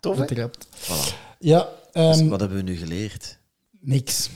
Tof, 0.00 0.16
hè? 0.18 0.24
Betrapt. 0.24 0.66
Voilà. 0.76 1.14
Ja, 1.38 1.68
Dus 1.92 2.18
ehm, 2.18 2.28
wat 2.28 2.40
hebben 2.40 2.58
we 2.58 2.64
nu 2.64 2.76
geleerd? 2.76 3.38
niks. 3.80 4.28